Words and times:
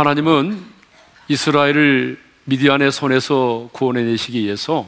하나님은 0.00 0.64
이스라엘을 1.28 2.18
미디안의 2.44 2.90
손에서 2.90 3.68
구원해 3.72 4.02
내시기 4.02 4.42
위해서 4.44 4.86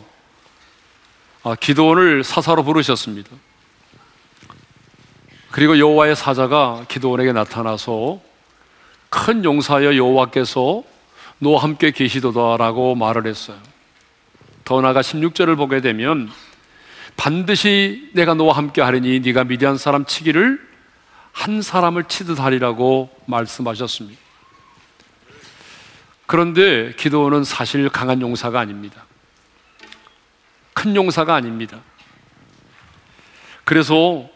아, 1.43 1.55
기도원을 1.55 2.25
사사로 2.25 2.65
부르셨습니다. 2.65 3.29
그리고 5.51 5.79
여호와의 5.79 6.17
사자가 6.17 6.87
기도원에게 6.89 7.35
나타나서 7.35 8.23
큰 9.11 9.45
용사여 9.45 9.97
여호와께서 9.97 10.83
너와 11.41 11.63
함께 11.63 11.91
계시도다라고 11.91 12.95
말을 12.95 13.27
했어요. 13.27 13.59
더 14.65 14.81
나아가 14.81 15.03
16절을 15.03 15.59
보게 15.59 15.83
되면 15.83 16.31
반드시 17.19 18.09
내가 18.15 18.33
너와 18.33 18.57
함께 18.57 18.81
하리니 18.81 19.21
네가 19.21 19.45
미디안 19.45 19.77
사람 19.77 20.07
치기를 20.07 20.59
한 21.33 21.61
사람을 21.61 22.05
치듯 22.05 22.41
하리라고 22.41 23.11
말씀하셨습니다. 23.27 24.22
그런데 26.33 26.95
기도원은 26.97 27.45
사실 27.45 27.91
강한 27.91 28.23
용사가 28.23 28.59
아닙니다. 28.59 29.05
큰 30.73 30.97
용사가 30.97 31.35
아닙니다. 31.35 31.79
그래서 33.65 34.31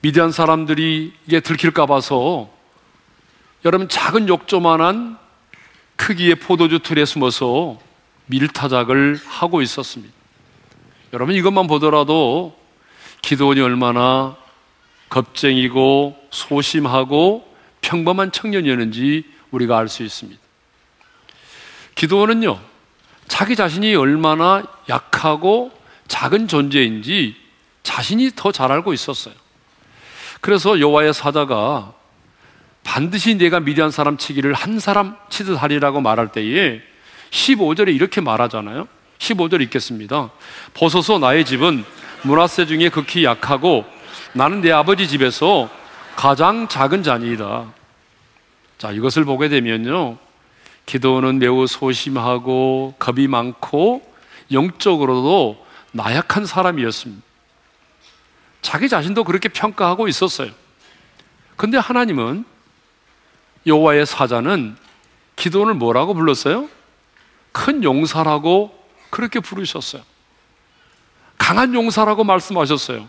미디안 0.00 0.32
사람들이 0.32 1.12
이게 1.26 1.40
들킬까 1.40 1.84
봐서 1.84 2.48
여러분 3.66 3.86
작은 3.86 4.30
욕조만한 4.30 5.18
크기의 5.96 6.36
포도주 6.36 6.78
틀에 6.78 7.04
숨어서 7.04 7.80
밀타작을 8.24 9.20
하고 9.26 9.60
있었습니다. 9.60 10.14
여러분 11.12 11.34
이것만 11.34 11.66
보더라도 11.66 12.58
기도원이 13.20 13.60
얼마나 13.60 14.38
겁쟁이고 15.10 16.16
소심하고 16.30 17.46
평범한 17.82 18.32
청년이었는지 18.32 19.30
우리가 19.50 19.76
알 19.76 19.88
수 19.88 20.02
있습니다. 20.02 20.45
기도원은요, 21.96 22.60
자기 23.26 23.56
자신이 23.56 23.94
얼마나 23.96 24.62
약하고 24.88 25.72
작은 26.06 26.46
존재인지 26.46 27.34
자신이 27.82 28.30
더 28.36 28.52
잘 28.52 28.70
알고 28.70 28.92
있었어요. 28.92 29.34
그래서 30.40 30.78
여호와의 30.78 31.12
사자가 31.12 31.92
반드시 32.84 33.34
내가 33.36 33.58
미디안 33.58 33.90
사람 33.90 34.16
치기를 34.16 34.52
한 34.52 34.78
사람 34.78 35.16
치듯 35.28 35.60
하리라고 35.60 36.00
말할 36.00 36.30
때에 36.30 36.80
15절에 37.30 37.92
이렇게 37.92 38.20
말하잖아요. 38.20 38.86
15절 39.18 39.60
읽겠습니다. 39.62 40.30
벗어서 40.74 41.18
나의 41.18 41.44
집은 41.44 41.84
문화세 42.22 42.66
중에 42.66 42.90
극히 42.90 43.24
약하고 43.24 43.84
나는 44.34 44.60
내 44.60 44.70
아버지 44.70 45.08
집에서 45.08 45.68
가장 46.14 46.68
작은 46.68 47.02
자니이다. 47.02 47.72
자, 48.78 48.92
이것을 48.92 49.24
보게 49.24 49.48
되면요. 49.48 50.18
기도는 50.86 51.40
매우 51.40 51.66
소심하고 51.66 52.94
겁이 52.98 53.26
많고 53.26 54.02
영적으로도 54.52 55.66
나약한 55.92 56.46
사람이었습니다. 56.46 57.22
자기 58.62 58.88
자신도 58.88 59.24
그렇게 59.24 59.48
평가하고 59.48 60.08
있었어요. 60.08 60.50
근데 61.56 61.78
하나님은 61.78 62.44
여호와의 63.66 64.06
사자는 64.06 64.76
기도원을 65.34 65.74
뭐라고 65.74 66.14
불렀어요? 66.14 66.68
큰 67.52 67.82
용사라고 67.82 68.76
그렇게 69.10 69.40
부르셨어요. 69.40 70.02
강한 71.38 71.74
용사라고 71.74 72.24
말씀하셨어요. 72.24 73.08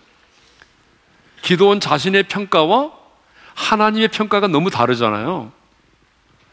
기도원 1.41 1.79
자신의 1.79 2.23
평가와 2.23 2.91
하나님의 3.55 4.09
평가가 4.09 4.47
너무 4.47 4.69
다르잖아요. 4.69 5.51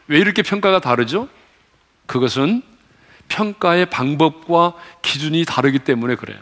왜 0.07 0.19
이렇게 0.19 0.41
평가가 0.41 0.79
다르죠? 0.79 1.27
그것은 2.05 2.61
평가의 3.27 3.87
방법과 3.87 4.73
기준이 5.01 5.45
다르기 5.45 5.79
때문에 5.79 6.15
그래요. 6.15 6.39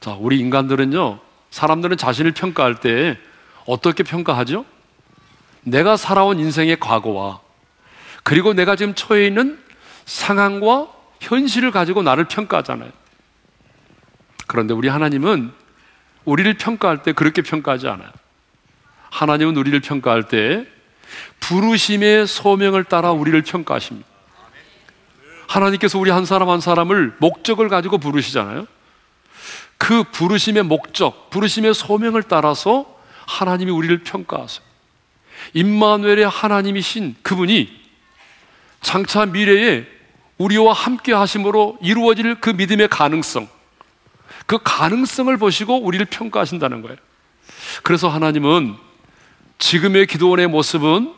자, 0.00 0.12
우리 0.12 0.38
인간들은요, 0.38 1.20
사람들은 1.50 1.96
자신을 1.96 2.32
평가할 2.32 2.80
때 2.80 3.18
어떻게 3.66 4.02
평가하죠? 4.02 4.66
내가 5.62 5.96
살아온 5.96 6.38
인생의 6.38 6.78
과거와 6.78 7.40
그리고 8.22 8.52
내가 8.52 8.76
지금 8.76 8.94
처해 8.94 9.26
있는 9.26 9.58
상황과 10.04 10.88
현실을 11.20 11.70
가지고 11.70 12.02
나를 12.02 12.24
평가하잖아요. 12.26 12.90
그런데 14.46 14.74
우리 14.74 14.88
하나님은 14.88 15.52
우리를 16.24 16.52
평가할 16.54 17.02
때 17.02 17.12
그렇게 17.12 17.40
평가하지 17.40 17.88
않아요. 17.88 18.10
하나님은 19.10 19.56
우리를 19.56 19.78
평가할 19.80 20.28
때 20.28 20.66
부르심의 21.40 22.26
소명을 22.26 22.84
따라 22.84 23.12
우리를 23.12 23.40
평가하십니다. 23.42 24.08
하나님께서 25.46 25.98
우리 25.98 26.10
한 26.10 26.24
사람 26.24 26.48
한 26.50 26.60
사람을 26.60 27.14
목적을 27.18 27.68
가지고 27.68 27.98
부르시잖아요. 27.98 28.66
그 29.78 30.04
부르심의 30.04 30.62
목적, 30.64 31.30
부르심의 31.30 31.74
소명을 31.74 32.22
따라서 32.24 32.98
하나님이 33.26 33.70
우리를 33.70 33.98
평가하세요. 34.04 34.64
임마누엘의 35.52 36.28
하나님이신 36.28 37.16
그분이 37.22 37.84
장차 38.80 39.26
미래에 39.26 39.86
우리와 40.38 40.72
함께 40.72 41.12
하심으로 41.12 41.78
이루어질 41.82 42.36
그 42.36 42.50
믿음의 42.50 42.88
가능성, 42.88 43.48
그 44.46 44.58
가능성을 44.62 45.36
보시고 45.36 45.82
우리를 45.82 46.04
평가하신다는 46.06 46.82
거예요. 46.82 46.96
그래서 47.82 48.08
하나님은 48.08 48.76
지금의 49.58 50.06
기도원의 50.06 50.48
모습은 50.48 51.14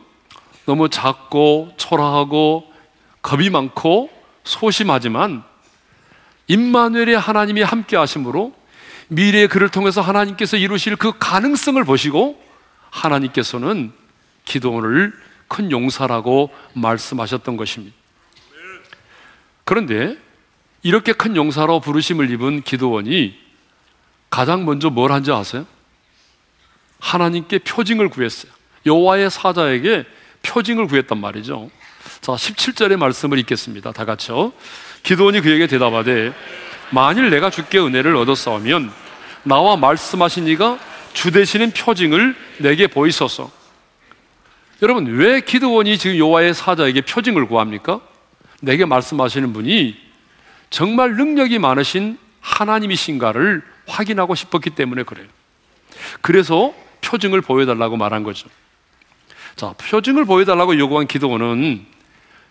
너무 0.66 0.88
작고 0.88 1.72
초라하고 1.76 2.72
겁이 3.22 3.50
많고 3.50 4.10
소심하지만 4.44 5.42
임마누엘의 6.48 7.18
하나님이 7.18 7.62
함께 7.62 7.96
하심으로 7.96 8.54
미래의 9.08 9.48
그를 9.48 9.68
통해서 9.68 10.00
하나님께서 10.00 10.56
이루실 10.56 10.96
그 10.96 11.12
가능성을 11.18 11.82
보시고 11.84 12.40
하나님께서는 12.90 13.92
기도원을 14.44 15.12
큰 15.48 15.70
용사라고 15.70 16.50
말씀하셨던 16.74 17.56
것입니다. 17.56 17.96
그런데 19.64 20.16
이렇게 20.82 21.12
큰 21.12 21.36
용사로 21.36 21.80
부르심을 21.80 22.30
입은 22.30 22.62
기도원이 22.62 23.36
가장 24.30 24.64
먼저 24.64 24.90
뭘 24.90 25.12
한지 25.12 25.32
아세요? 25.32 25.66
하나님께 26.98 27.60
표징을 27.60 28.08
구했어요. 28.08 28.50
여호와의 28.84 29.30
사자에게 29.30 30.04
표징을 30.42 30.86
구했단 30.86 31.18
말이죠. 31.18 31.70
자, 32.20 32.32
17절의 32.32 32.96
말씀을 32.96 33.38
읽겠습니다. 33.40 33.92
다 33.92 34.04
같이요. 34.04 34.52
기도원이 35.02 35.40
그에게 35.40 35.66
대답하되 35.66 36.32
만일 36.90 37.30
내가 37.30 37.50
주께 37.50 37.78
은혜를 37.78 38.14
얻었사오면 38.16 38.92
나와 39.42 39.76
말씀하신 39.76 40.46
이가 40.48 40.78
주 41.12 41.30
되시는 41.30 41.72
표징을 41.72 42.36
내게 42.58 42.86
보이소서. 42.86 43.50
여러분, 44.82 45.06
왜 45.06 45.40
기도원이 45.40 45.96
지금 45.98 46.18
여호와의 46.18 46.52
사자에게 46.54 47.02
표징을 47.02 47.46
구합니까? 47.46 48.00
내게 48.60 48.84
말씀하시는 48.84 49.52
분이 49.52 49.96
정말 50.70 51.16
능력이 51.16 51.58
많으신 51.58 52.18
하나님이신가를 52.40 53.62
확인하고 53.86 54.34
싶었기 54.34 54.70
때문에 54.70 55.04
그래요. 55.04 55.26
그래서 56.20 56.74
표징을 57.06 57.40
보여달라고 57.40 57.96
말한 57.96 58.22
거죠. 58.22 58.48
자, 59.54 59.72
표징을 59.78 60.24
보여달라고 60.24 60.78
요구한 60.78 61.06
기도원은 61.06 61.86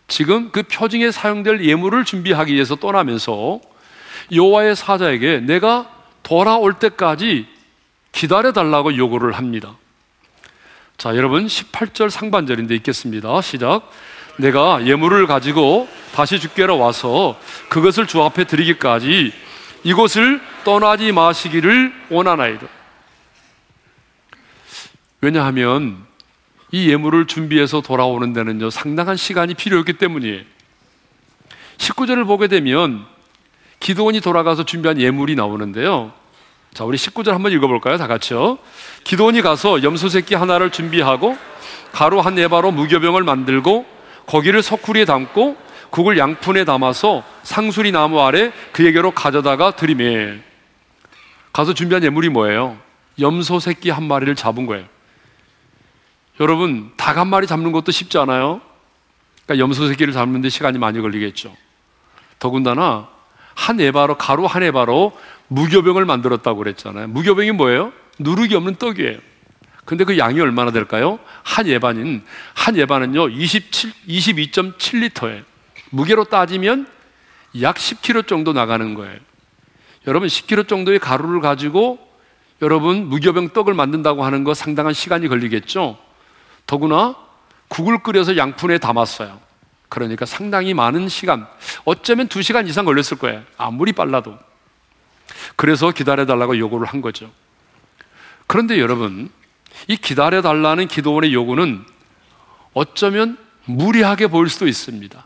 지금 0.08 0.52
그 0.52 0.64
표징에 0.64 1.12
사용될 1.12 1.64
예물을 1.66 2.06
준비하기 2.06 2.54
위해서 2.54 2.76
떠나면서 2.76 3.60
여호와의 4.32 4.76
사자에게 4.76 5.40
내가 5.42 5.90
돌아올 6.24 6.74
때까지 6.74 7.48
기다려 8.12 8.52
달라고 8.52 8.96
요구를 8.96 9.34
합니다. 9.34 9.76
자, 10.98 11.16
여러분 11.16 11.46
18절 11.46 12.10
상반절인데 12.10 12.74
읽겠습니다. 12.76 13.42
시작. 13.42 13.92
내가 14.38 14.86
예물을 14.86 15.28
가지고 15.28 15.88
다시 16.14 16.40
주께로 16.40 16.78
와서 16.78 17.38
그것을 17.70 18.08
주 18.08 18.22
앞에 18.24 18.46
드리기까지 18.46 19.34
이곳을 19.84 20.42
떠나지 20.64 21.12
마시기를 21.12 21.94
원하나이다. 22.10 22.68
왜냐하면 25.22 26.06
이 26.72 26.90
예물을 26.90 27.28
준비해서 27.28 27.82
돌아오는 27.82 28.34
데는요, 28.34 28.70
상당한 28.70 29.16
시간이 29.16 29.54
필요했기 29.54 29.94
때문이에요. 29.94 30.42
19절을 31.78 32.26
보게 32.26 32.48
되면 32.48 33.06
기도원이 33.80 34.22
돌아가서 34.22 34.66
준비한 34.66 35.00
예물이 35.00 35.36
나오는데요. 35.36 36.12
자, 36.74 36.84
우리 36.84 36.98
19절 36.98 37.32
한번 37.32 37.52
읽어볼까요? 37.54 37.98
다 37.98 38.08
같이요. 38.08 38.58
기도원이 39.04 39.42
가서 39.42 39.84
염소 39.84 40.10
새끼 40.10 40.36
하나를 40.36 40.72
준비하고 40.72 41.38
가루 41.92 42.20
한 42.20 42.36
네바로 42.36 42.72
무교병을 42.72 43.24
만들고 43.24 43.86
거기를 44.26 44.62
석구리에 44.62 45.06
담고 45.06 45.56
국을 45.90 46.18
양푼에 46.18 46.66
담아서 46.66 47.24
상수리 47.44 47.92
나무 47.92 48.20
아래 48.22 48.52
그에게로 48.74 49.12
가져다가 49.12 49.72
드리매 49.72 50.40
가서 51.54 51.74
준비한 51.74 52.04
예물이 52.04 52.28
뭐예요? 52.30 52.78
염소 53.20 53.62
새끼 53.62 53.90
한 53.92 54.04
마리를 54.04 54.36
잡은 54.36 54.66
거예요. 54.66 54.86
여러분, 56.40 56.92
닭 56.98 57.18
한 57.18 57.28
마리 57.28 57.48
잡는 57.48 57.72
것도 57.72 57.92
쉽지 57.92 58.18
않아요? 58.18 58.62
그러니까 59.46 59.64
염소 59.64 59.88
새끼를 59.88 60.14
잡는데 60.14 60.50
시간이 60.50 60.78
많이 60.80 61.00
걸리겠죠. 61.00 61.56
더군다나 62.40 63.08
한 63.54 63.80
에바로 63.80 64.18
가루 64.18 64.46
한 64.46 64.64
에바로 64.64 65.18
무교병을 65.48 66.06
만들었다고 66.06 66.58
그랬잖아요. 66.58 67.08
무교병이 67.08 67.52
뭐예요? 67.54 67.94
누룩이 68.20 68.54
없는 68.56 68.76
떡이에요. 68.76 69.20
근데 69.86 70.04
그 70.04 70.18
양이 70.18 70.42
얼마나 70.42 70.72
될까요? 70.72 71.20
한 71.44 71.68
예반인 71.68 72.24
한 72.54 72.76
예반은요 72.76 73.30
27 73.30 73.92
22.7리터예요. 74.08 75.44
무게로 75.92 76.26
따지면 76.26 76.88
약 77.62 77.76
10kg 77.76 78.28
정도 78.28 78.52
나가는 78.52 78.94
거예요. 78.96 79.18
여러분 80.08 80.28
10kg 80.28 80.68
정도의 80.68 81.00
가루를 81.00 81.40
가지고 81.40 82.00
여러분 82.62 83.08
무교병 83.08 83.50
떡을 83.50 83.74
만든다고 83.74 84.26
하는 84.26 84.44
거 84.44 84.54
상당한 84.54 84.94
시간이 84.94 85.28
걸리겠죠. 85.28 85.98
더구나 86.66 87.16
국을 87.68 88.04
끓여서 88.04 88.38
양푼에 88.38 88.78
담았어요. 88.78 89.40
그러니까 89.90 90.26
상당히 90.26 90.74
많은 90.74 91.10
시간, 91.10 91.48
어쩌면 91.84 92.28
두 92.28 92.42
시간 92.42 92.68
이상 92.68 92.86
걸렸을 92.86 93.18
거예요. 93.20 93.44
아무리 93.58 93.94
빨라도. 93.94 94.38
그래서 95.56 95.92
기다려달라고 95.92 96.58
요구를 96.58 96.88
한 96.88 97.02
거죠. 97.02 97.32
그런데 98.48 98.80
여러분, 98.80 99.32
이 99.88 99.96
기다려달라는 99.98 100.88
기도원의 100.88 101.34
요구는 101.34 101.86
어쩌면 102.74 103.38
무리하게 103.66 104.28
보일 104.28 104.50
수도 104.50 104.68
있습니다. 104.68 105.26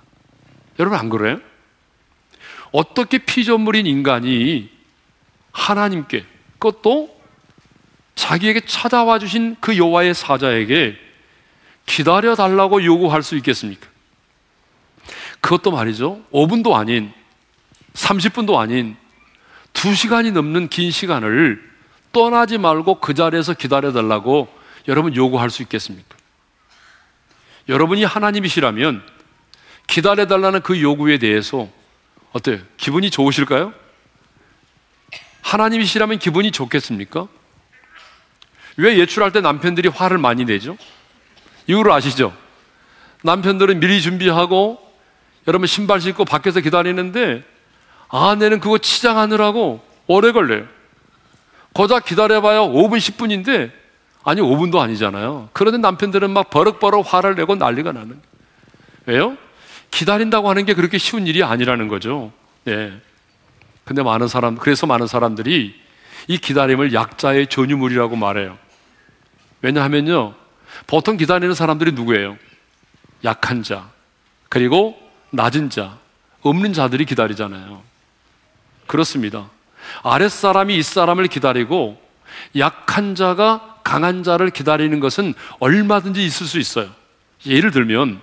여러분 0.80 0.97
안 0.97 1.09
그래요? 1.09 1.39
어떻게 2.71 3.18
피조물인 3.18 3.85
인간이 3.85 4.69
하나님께 5.51 6.25
그것도 6.57 7.19
자기에게 8.15 8.62
찾아와 8.62 9.18
주신 9.19 9.56
그 9.59 9.77
여호와의 9.77 10.13
사자에게 10.13 11.08
기다려 11.89 12.36
달라고 12.36 12.83
요구할 12.86 13.24
수 13.24 13.36
있겠습니까? 13.38 13.88
그것도 15.41 15.71
말이죠. 15.71 16.21
5분도 16.31 16.74
아닌 16.74 17.12
30분도 17.94 18.57
아닌 18.57 18.95
2시간이 19.74 20.31
넘는 20.31 20.69
긴 20.69 20.91
시간을 20.91 21.68
떠나지 22.12 22.59
말고 22.59 23.00
그 23.00 23.15
자리에서 23.15 23.56
기다려 23.56 23.91
달라고 23.91 24.47
여러분 24.88 25.15
요구할 25.15 25.50
수 25.50 25.63
있겠습니까? 25.63 26.15
여러분이 27.68 28.03
하나님이시라면 28.03 29.03
기다려 29.88 30.27
달라는 30.27 30.62
그 30.62 30.80
요구에 30.80 31.18
대해서 31.18 31.69
어때요? 32.33 32.59
기분이 32.77 33.09
좋으실까요? 33.09 33.74
하나님이시라면 35.42 36.19
기분이 36.19 36.51
좋겠습니까? 36.51 37.27
왜 38.77 39.00
예출할 39.00 39.31
때 39.31 39.42
남편들이 39.42 39.89
화를 39.89 40.19
많이 40.19 40.45
내죠? 40.45 40.77
이유를 41.69 41.92
아시죠? 41.92 42.33
남편들은 43.24 43.80
미리 43.80 44.01
준비하고 44.01 44.80
여러분 45.48 45.68
신발 45.68 46.01
신고 46.01 46.25
밖에서 46.25 46.62
기다리는데 46.62 47.44
아내는 48.10 48.60
그거 48.60 48.80
치장하느라고 48.80 49.80
오래 50.07 50.31
걸려요. 50.31 50.66
고작 51.74 52.06
기다려봐야 52.06 52.62
5분, 52.62 52.98
10분인데 52.98 53.71
아니 54.24 54.42
5분도 54.42 54.80
아니잖아요. 54.80 55.50
그런데 55.54 55.77
남편들은 55.77 56.31
막 56.31 56.50
버럭버럭 56.50 57.13
화를 57.13 57.36
내고 57.36 57.56
난리가 57.56 57.92
나는 57.92 58.19
왜요? 59.06 59.38
기다린다고 59.92 60.50
하는 60.50 60.66
게 60.66 60.74
그렇게 60.74 60.98
쉬운 60.98 61.27
일이 61.27 61.44
아니라는 61.44 61.88
거죠. 61.88 62.31
네. 62.63 62.92
근데 63.86 64.01
많은 64.01 64.27
사람, 64.27 64.56
그래서 64.56 64.88
많은 64.88 65.06
사람들이 65.06 65.80
이 66.27 66.38
기다림을 66.38 66.94
약자의 66.94 67.48
전유물이라고 67.48 68.16
말해요. 68.16 68.57
왜냐하면요. 69.62 70.38
보통 70.88 71.18
기다리는 71.18 71.54
사람들이 71.54 71.92
누구예요? 71.94 72.38
약한 73.24 73.64
자, 73.64 73.90
그리고 74.50 74.98
낮은 75.31 75.70
자, 75.70 75.98
없는 76.42 76.74
자들이 76.74 77.06
기다리잖아요. 77.06 77.81
그렇습니다. 78.88 79.50
아랫사람이 80.04 80.76
윗사람을 80.76 81.28
기다리고 81.28 82.02
약한 82.58 83.16
자가 83.16 83.80
강한 83.84 84.24
자를 84.24 84.50
기다리는 84.50 85.00
것은 85.00 85.34
얼마든지 85.60 86.24
있을 86.24 86.46
수 86.48 86.60
있어요. 86.60 86.90
예를 87.46 87.72
들면 87.72 88.22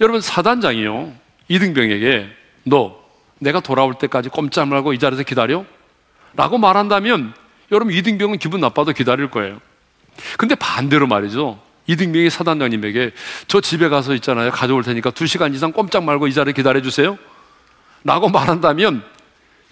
여러분 0.00 0.20
사단장이요. 0.20 1.12
이등병에게 1.48 2.28
너 2.64 3.02
내가 3.38 3.60
돌아올 3.60 3.94
때까지 3.94 4.30
꼼짝 4.30 4.68
말고 4.68 4.92
이 4.92 4.98
자리에서 4.98 5.22
기다려? 5.22 5.64
라고 6.34 6.58
말한다면 6.58 7.34
여러분 7.70 7.92
이등병은 7.92 8.38
기분 8.38 8.60
나빠도 8.60 8.92
기다릴 8.92 9.30
거예요. 9.30 9.60
근데 10.36 10.54
반대로 10.54 11.06
말이죠. 11.06 11.60
이등병이 11.86 12.30
사단장님에게 12.30 13.12
저 13.46 13.60
집에 13.60 13.88
가서 13.88 14.14
있잖아요. 14.14 14.50
가져올 14.50 14.82
테니까 14.82 15.10
두 15.10 15.26
시간 15.26 15.54
이상 15.54 15.72
꼼짝 15.72 16.04
말고 16.04 16.26
이 16.28 16.32
자리에 16.32 16.52
기다려 16.52 16.80
주세요. 16.80 17.18
라고 18.04 18.28
말한다면 18.28 19.04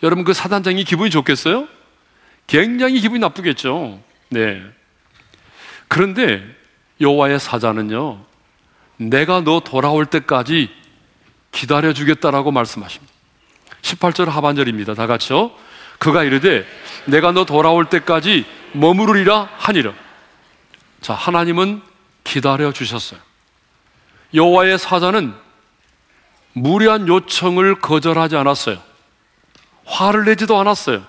여러분 0.02 0.24
그 0.24 0.32
사단장이 0.32 0.84
기분이 0.84 1.10
좋겠어요? 1.10 1.68
굉장히 2.46 3.00
기분이 3.00 3.20
나쁘겠죠. 3.20 4.00
네. 4.30 4.62
그런데 5.88 6.42
여호와의 7.00 7.38
사자는요. 7.38 8.24
내가 8.96 9.40
너 9.40 9.60
돌아올 9.60 10.06
때까지 10.06 10.70
기다려 11.50 11.92
주겠다라고 11.92 12.50
말씀하십니다. 12.50 13.12
18절 13.82 14.26
하반절입니다. 14.26 14.94
다 14.94 15.06
같이요. 15.06 15.50
그가 15.98 16.24
이르되 16.24 16.66
내가 17.06 17.32
너 17.32 17.44
돌아올 17.44 17.86
때까지 17.86 18.44
머무르리라 18.72 19.50
하니라. 19.56 19.92
자, 21.02 21.14
하나님은 21.14 21.82
기다려 22.24 22.72
주셨어요. 22.72 23.20
여호와의 24.32 24.78
사자는 24.78 25.34
무리한 26.54 27.08
요청을 27.08 27.76
거절하지 27.80 28.36
않았어요. 28.36 28.80
화를 29.84 30.24
내지도 30.24 30.58
않았어요. 30.58 31.04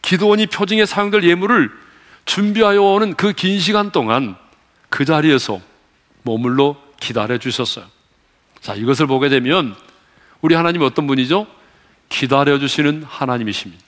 기도원이 0.00 0.46
표징에 0.46 0.86
사용될 0.86 1.22
예물을 1.24 1.70
준비하여 2.24 2.80
오는 2.80 3.14
그 3.14 3.32
긴 3.32 3.60
시간 3.60 3.92
동안 3.92 4.36
그 4.88 5.04
자리에서 5.04 5.60
머물러 6.22 6.76
기다려 6.98 7.38
주셨어요. 7.38 7.84
자, 8.60 8.74
이것을 8.74 9.06
보게 9.06 9.28
되면 9.28 9.76
우리 10.40 10.54
하나님 10.54 10.82
어떤 10.82 11.06
분이죠? 11.06 11.46
기다려 12.08 12.58
주시는 12.58 13.04
하나님이십니다. 13.08 13.82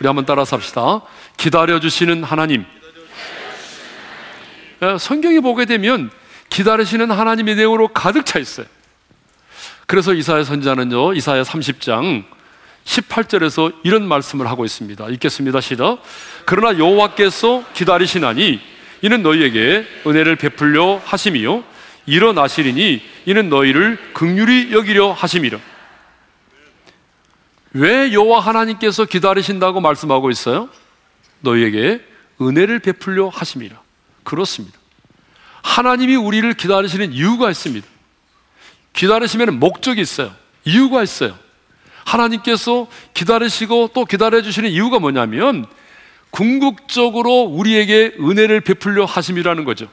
우리 0.00 0.06
한번 0.06 0.24
따라서 0.26 0.56
합시다. 0.56 1.02
기다려 1.36 1.80
주시는 1.80 2.24
하나님. 2.24 2.64
예, 4.82 4.96
성경이 4.98 5.40
보게 5.40 5.64
되면 5.64 6.10
기다리시는 6.50 7.10
하나님의 7.10 7.56
내용으로 7.56 7.88
가득 7.88 8.24
차 8.24 8.38
있어요. 8.38 8.66
그래서 9.86 10.14
이사야 10.14 10.44
선자는요, 10.44 11.14
이사야 11.14 11.42
30장 11.42 12.24
18절에서 12.84 13.74
이런 13.84 14.06
말씀을 14.06 14.46
하고 14.46 14.64
있습니다. 14.64 15.08
읽겠습니다. 15.08 15.60
시작. 15.60 15.98
그러나 16.44 16.78
여호와께서 16.78 17.64
기다리시나니 17.74 18.60
이는 19.02 19.22
너희에게 19.22 19.86
은혜를 20.06 20.36
베풀려 20.36 21.00
하심이요 21.04 21.64
일어나시리니 22.06 23.02
이는 23.26 23.48
너희를 23.50 23.98
극률이 24.14 24.72
여기려 24.72 25.12
하심이라. 25.12 25.58
왜 27.74 28.12
여호와 28.12 28.40
하나님께서 28.40 29.04
기다리신다고 29.04 29.80
말씀하고 29.80 30.30
있어요? 30.30 30.70
너희에게 31.40 32.00
은혜를 32.40 32.78
베풀려 32.78 33.28
하심이라. 33.28 33.87
그렇습니다. 34.28 34.78
하나님이 35.62 36.16
우리를 36.16 36.52
기다리시는 36.52 37.14
이유가 37.14 37.50
있습니다. 37.50 37.86
기다리시면 38.92 39.58
목적이 39.58 40.02
있어요. 40.02 40.32
이유가 40.66 41.02
있어요. 41.02 41.34
하나님께서 42.04 42.88
기다리시고 43.14 43.90
또 43.94 44.04
기다려주시는 44.04 44.68
이유가 44.68 44.98
뭐냐면 44.98 45.64
궁극적으로 46.30 47.42
우리에게 47.44 48.16
은혜를 48.20 48.60
베풀려 48.60 49.06
하심이라는 49.06 49.64
거죠. 49.64 49.88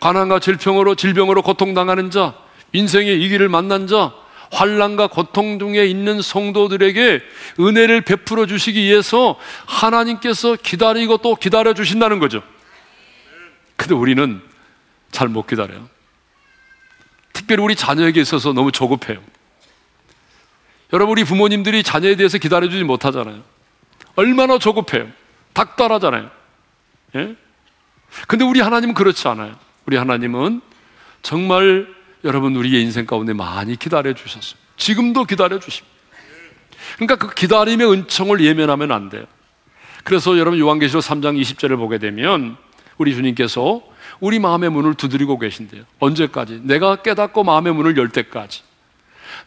가난과 0.00 0.40
질병으로 0.40 0.94
질병으로 0.94 1.40
고통당하는 1.40 2.10
자, 2.10 2.34
인생의 2.74 3.22
이기를 3.22 3.48
만난 3.48 3.86
자, 3.86 4.12
환란과 4.50 5.06
고통 5.06 5.58
중에 5.58 5.86
있는 5.86 6.20
성도들에게 6.20 7.20
은혜를 7.60 8.02
베풀어 8.02 8.44
주시기 8.44 8.82
위해서 8.82 9.38
하나님께서 9.64 10.56
기다리고 10.56 11.16
또 11.18 11.34
기다려 11.34 11.72
주신다는 11.72 12.18
거죠. 12.18 12.42
근데 13.76 13.94
우리는 13.94 14.40
잘 15.10 15.28
못 15.28 15.46
기다려요. 15.46 15.88
특별히 17.32 17.62
우리 17.62 17.76
자녀에게 17.76 18.20
있어서 18.20 18.52
너무 18.52 18.72
조급해요. 18.72 19.20
여러분, 20.92 21.12
우리 21.12 21.24
부모님들이 21.24 21.82
자녀에 21.82 22.16
대해서 22.16 22.38
기다려주지 22.38 22.84
못하잖아요. 22.84 23.42
얼마나 24.16 24.58
조급해요. 24.58 25.08
닥달하잖아요. 25.54 26.30
예? 27.16 27.36
근데 28.26 28.44
우리 28.44 28.60
하나님은 28.60 28.94
그렇지 28.94 29.26
않아요. 29.28 29.56
우리 29.86 29.96
하나님은 29.96 30.60
정말 31.22 31.88
여러분 32.24 32.54
우리의 32.56 32.82
인생 32.82 33.06
가운데 33.06 33.32
많이 33.32 33.76
기다려 33.76 34.12
주셨어요. 34.12 34.58
지금도 34.76 35.24
기다려 35.24 35.58
주십니다. 35.58 35.92
그러니까 36.96 37.16
그 37.16 37.34
기다림의 37.34 37.90
은총을 37.90 38.40
예면하면 38.42 38.92
안 38.92 39.08
돼요. 39.08 39.24
그래서 40.04 40.38
여러분 40.38 40.58
요한계시록 40.58 41.02
3장 41.02 41.40
20절을 41.40 41.76
보게 41.76 41.98
되면 41.98 42.56
우리 43.02 43.14
주님께서 43.16 43.82
우리 44.20 44.38
마음의 44.38 44.70
문을 44.70 44.94
두드리고 44.94 45.36
계신데요. 45.40 45.82
언제까지? 45.98 46.60
내가 46.62 47.02
깨닫고 47.02 47.42
마음의 47.42 47.74
문을 47.74 47.96
열 47.96 48.08
때까지. 48.10 48.62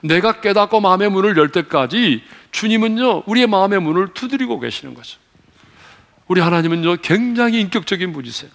내가 0.01 0.41
깨닫고 0.41 0.81
마음의 0.81 1.09
문을 1.09 1.37
열 1.37 1.49
때까지 1.49 2.21
주님은요, 2.51 3.23
우리의 3.25 3.47
마음의 3.47 3.81
문을 3.81 4.13
두드리고 4.13 4.59
계시는 4.59 4.93
거죠. 4.93 5.19
우리 6.27 6.41
하나님은요, 6.41 6.97
굉장히 6.97 7.61
인격적인 7.61 8.11
분이세요. 8.11 8.51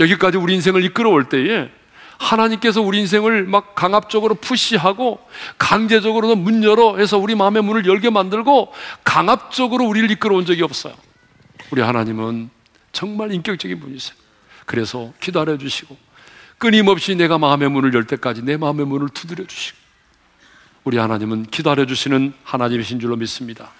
여기까지 0.00 0.36
우리 0.36 0.54
인생을 0.54 0.84
이끌어올 0.84 1.28
때에 1.28 1.70
하나님께서 2.18 2.82
우리 2.82 2.98
인생을 2.98 3.44
막 3.44 3.76
강압적으로 3.76 4.34
푸시하고 4.34 5.20
강제적으로 5.58 6.34
문 6.34 6.64
열어 6.64 6.96
해서 6.96 7.18
우리 7.18 7.36
마음의 7.36 7.62
문을 7.62 7.86
열게 7.86 8.10
만들고 8.10 8.72
강압적으로 9.04 9.84
우리를 9.84 10.10
이끌어온 10.10 10.44
적이 10.44 10.62
없어요. 10.64 10.94
우리 11.70 11.82
하나님은 11.82 12.50
정말 12.92 13.32
인격적인 13.32 13.80
분이세요. 13.80 14.16
그래서 14.66 15.12
기다려 15.20 15.58
주시고 15.58 15.96
끊임없이 16.58 17.16
내가 17.16 17.38
마음의 17.38 17.70
문을 17.70 17.92
열 17.94 18.06
때까지 18.06 18.42
내 18.42 18.56
마음의 18.56 18.86
문을 18.86 19.08
두드려 19.08 19.44
주시고 19.44 19.76
우리 20.84 20.98
하나님은 20.98 21.46
기다려 21.46 21.86
주시는 21.86 22.34
하나님이신 22.44 23.00
줄로 23.00 23.16
믿습니다. 23.16 23.70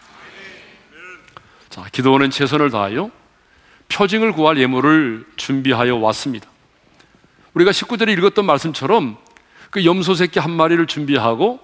자, 1.68 1.84
기도원은 1.92 2.30
최선을 2.30 2.70
다하여 2.70 3.10
표징을 3.88 4.32
구할 4.32 4.58
예물을 4.58 5.26
준비하여 5.36 5.96
왔습니다. 5.96 6.48
우리가 7.54 7.70
19절에 7.70 8.16
읽었던 8.18 8.44
말씀처럼 8.44 9.16
그 9.70 9.84
염소 9.84 10.14
새끼 10.14 10.38
한 10.38 10.50
마리를 10.50 10.84
준비하고 10.86 11.60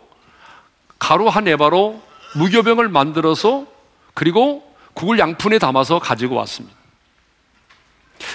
가루 0.99 1.29
한 1.29 1.47
에바로 1.47 2.03
무교병을 2.37 2.89
만들어서 2.89 3.67
그리고 4.15 4.75
국을 4.95 5.19
양푼에 5.19 5.59
담아서 5.59 5.99
가지고 5.99 6.37
왔습니다. 6.37 6.78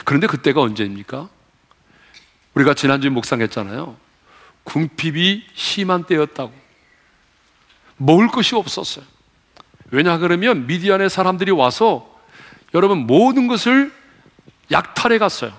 그런데 0.06 0.28
그때가 0.28 0.62
언제입니까? 0.62 1.30
우리가 2.54 2.74
지난주에 2.74 3.10
묵상했잖아요. 3.10 3.96
궁핍이 4.64 5.44
심한 5.54 6.04
때였다고. 6.06 6.54
먹을 7.98 8.28
것이 8.28 8.56
없었어요. 8.56 9.06
왜냐 9.92 10.18
그러면 10.18 10.66
미디안의 10.68 11.10
사람들이 11.10 11.52
와서 11.52 12.10
여러분 12.74 13.06
모든 13.06 13.48
것을 13.48 13.94
약탈해 14.72 15.18
갔어요. 15.18 15.54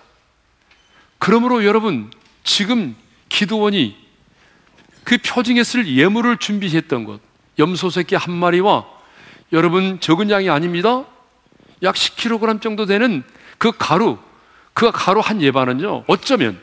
그러므로 1.19 1.65
여러분 1.65 2.11
지금 2.43 2.97
기도원이 3.29 3.97
그 5.05 5.19
표징에 5.19 5.63
쓸 5.63 5.87
예물을 5.87 6.39
준비했던 6.39 7.05
것 7.05 7.21
염소 7.59 7.91
새끼 7.91 8.17
한 8.17 8.35
마리와 8.35 8.87
여러분 9.53 10.01
적은 10.01 10.31
양이 10.31 10.51
아닙니다. 10.51 11.05
약 11.83 11.95
10kg 11.95 12.61
정도 12.61 12.87
되는 12.87 13.23
그 13.59 13.73
가루 13.73 14.19
그 14.73 14.91
가루 14.93 15.21
한 15.21 15.41
예반은요 15.41 16.05
어쩌면 16.07 16.61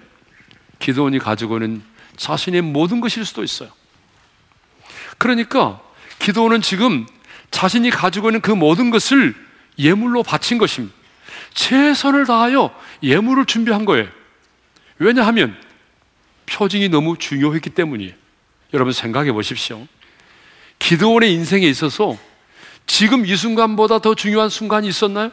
기도원이 0.79 1.19
가지고 1.19 1.57
있는 1.57 1.81
자신의 2.17 2.61
모든 2.61 3.01
것일 3.01 3.25
수도 3.25 3.43
있어요. 3.43 3.69
그러니까 5.17 5.79
기도원은 6.19 6.61
지금 6.61 7.05
자신이 7.51 7.89
가지고 7.89 8.29
있는 8.29 8.41
그 8.41 8.51
모든 8.51 8.89
것을 8.89 9.35
예물로 9.77 10.23
바친 10.23 10.57
것입니다. 10.57 10.95
최선을 11.53 12.25
다하여 12.25 12.73
예물을 13.03 13.45
준비한 13.45 13.85
거예요. 13.85 14.07
왜냐하면 14.99 15.55
표징이 16.45 16.89
너무 16.89 17.17
중요했기 17.17 17.71
때문이에요. 17.71 18.13
여러분 18.73 18.93
생각해 18.93 19.31
보십시오. 19.31 19.87
기도원의 20.79 21.33
인생에 21.33 21.65
있어서 21.67 22.17
지금 22.87 23.25
이 23.25 23.35
순간보다 23.35 23.99
더 23.99 24.15
중요한 24.15 24.49
순간이 24.49 24.87
있었나요? 24.87 25.31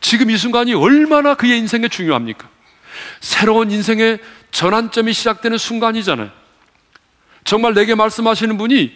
지금 0.00 0.30
이 0.30 0.36
순간이 0.36 0.74
얼마나 0.74 1.34
그의 1.34 1.58
인생에 1.58 1.88
중요합니까? 1.88 2.48
새로운 3.20 3.70
인생의 3.70 4.18
전환점이 4.50 5.12
시작되는 5.12 5.58
순간이잖아요. 5.58 6.30
정말 7.44 7.74
내게 7.74 7.94
말씀하시는 7.94 8.58
분이 8.58 8.92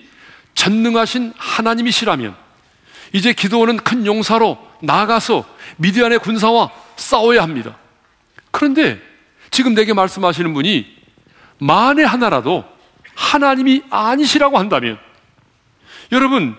전능하신 0.54 1.32
하나님이시라면 1.36 2.34
이제 3.12 3.32
기도원은 3.32 3.78
큰 3.78 4.06
용사로 4.06 4.58
나가서 4.82 5.44
미디안의 5.76 6.18
군사와 6.20 6.70
싸워야 6.96 7.42
합니다. 7.42 7.76
그런데 8.50 9.00
지금 9.50 9.74
내게 9.74 9.92
말씀하시는 9.92 10.52
분이 10.54 10.86
만에 11.58 12.04
하나라도 12.04 12.64
하나님이 13.14 13.82
아니시라고 13.90 14.58
한다면 14.58 14.98
여러분 16.10 16.56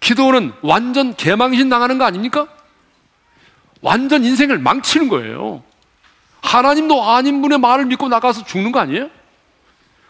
기도원은 0.00 0.52
완전 0.62 1.14
개망신 1.14 1.68
당하는 1.68 1.98
거 1.98 2.04
아닙니까? 2.04 2.48
완전 3.82 4.24
인생을 4.24 4.58
망치는 4.58 5.08
거예요. 5.08 5.62
하나님도 6.40 7.10
아닌 7.10 7.42
분의 7.42 7.58
말을 7.58 7.86
믿고 7.86 8.08
나가서 8.08 8.44
죽는 8.44 8.72
거 8.72 8.80
아니에요? 8.80 9.10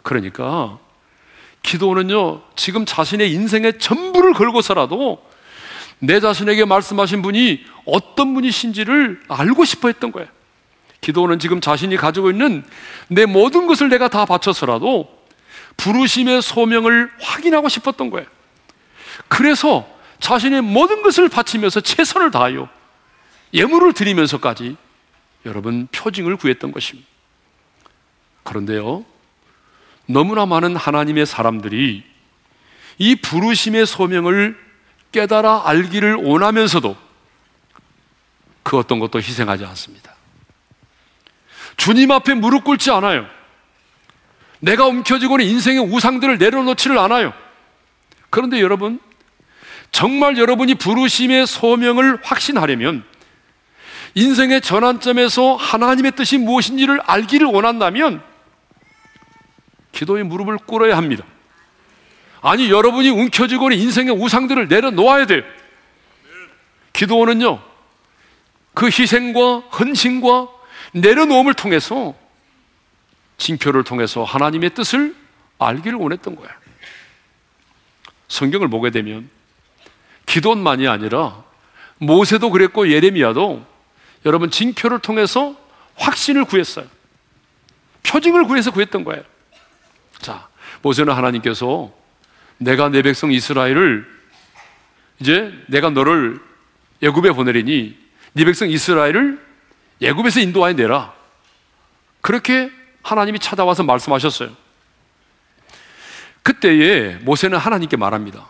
그러니까 0.01 0.79
기도는요, 1.63 2.41
지금 2.55 2.85
자신의 2.85 3.31
인생의 3.33 3.79
전부를 3.79 4.33
걸고서라도 4.33 5.23
내 5.99 6.19
자신에게 6.19 6.65
말씀하신 6.65 7.21
분이 7.21 7.63
어떤 7.85 8.33
분이신지를 8.33 9.21
알고 9.27 9.65
싶어 9.65 9.87
했던 9.87 10.11
거예요. 10.11 10.27
기도는 11.01 11.39
지금 11.39 11.61
자신이 11.61 11.95
가지고 11.97 12.29
있는 12.29 12.63
내 13.07 13.25
모든 13.25 13.67
것을 13.67 13.89
내가 13.89 14.07
다 14.07 14.25
바쳐서라도 14.25 15.09
부르심의 15.77 16.41
소명을 16.41 17.11
확인하고 17.19 17.69
싶었던 17.69 18.09
거예요. 18.09 18.27
그래서 19.27 19.87
자신의 20.19 20.61
모든 20.61 21.01
것을 21.01 21.29
바치면서 21.29 21.81
최선을 21.81 22.31
다하여 22.31 22.69
예물을 23.53 23.93
드리면서까지 23.93 24.75
여러분 25.45 25.87
표징을 25.91 26.37
구했던 26.37 26.71
것입니다. 26.71 27.07
그런데요, 28.43 29.05
너무나 30.05 30.45
많은 30.45 30.75
하나님의 30.75 31.25
사람들이 31.25 32.03
이 32.97 33.15
부르심의 33.15 33.85
소명을 33.85 34.57
깨달아 35.11 35.63
알기를 35.65 36.15
원하면서도 36.15 36.95
그 38.63 38.77
어떤 38.77 38.99
것도 38.99 39.19
희생하지 39.19 39.65
않습니다. 39.65 40.13
주님 41.77 42.11
앞에 42.11 42.33
무릎 42.33 42.63
꿇지 42.63 42.91
않아요. 42.91 43.25
내가 44.59 44.87
움켜쥐고는 44.87 45.45
인생의 45.45 45.81
우상들을 45.81 46.37
내려놓지를 46.37 46.97
않아요. 46.97 47.33
그런데 48.29 48.61
여러분, 48.61 48.99
정말 49.91 50.37
여러분이 50.37 50.75
부르심의 50.75 51.45
소명을 51.45 52.19
확신하려면 52.23 53.03
인생의 54.15 54.61
전환점에서 54.61 55.55
하나님의 55.55 56.13
뜻이 56.13 56.37
무엇인지를 56.37 57.01
알기를 57.01 57.47
원한다면 57.47 58.21
기도의 59.91 60.23
무릎을 60.23 60.57
꿇어야 60.57 60.97
합니다. 60.97 61.23
아니, 62.41 62.69
여러분이 62.69 63.09
움켜쥐고는 63.09 63.77
인생의 63.77 64.13
우상들을 64.13 64.67
내려놓아야 64.67 65.25
돼요. 65.25 65.43
기도원은요, 66.91 67.61
그 68.73 68.87
희생과 68.87 69.59
헌신과 69.79 70.47
내려놓음을 70.93 71.53
통해서 71.53 72.13
징표를 73.37 73.83
통해서 73.83 74.23
하나님의 74.23 74.71
뜻을 74.71 75.15
알기를 75.57 75.97
원했던 75.97 76.35
거예요. 76.35 76.51
성경을 78.27 78.67
보게 78.67 78.89
되면 78.89 79.29
기도원만이 80.25 80.87
아니라 80.87 81.43
모세도 81.97 82.49
그랬고 82.51 82.89
예레미야도 82.89 83.72
여러분 84.25 84.49
징표를 84.49 84.99
통해서 84.99 85.55
확신을 85.95 86.45
구했어요. 86.45 86.85
표징을 88.03 88.45
구해서 88.45 88.71
구했던 88.71 89.03
거예요. 89.03 89.23
자, 90.19 90.47
모세는 90.81 91.13
하나님께서 91.13 91.91
내가 92.57 92.89
내 92.89 93.01
백성 93.01 93.31
이스라엘을 93.31 94.07
이제 95.19 95.53
내가 95.67 95.89
너를 95.89 96.39
예굽에 97.01 97.31
보내리니 97.31 97.97
네 98.33 98.45
백성 98.45 98.69
이스라엘을 98.69 99.39
예굽에서 100.01 100.39
인도하여 100.39 100.73
내라. 100.73 101.13
그렇게 102.21 102.71
하나님이 103.03 103.39
찾아와서 103.39 103.83
말씀하셨어요. 103.83 104.49
그때에 106.41 107.15
모세는 107.21 107.57
하나님께 107.57 107.97
말합니다. 107.97 108.47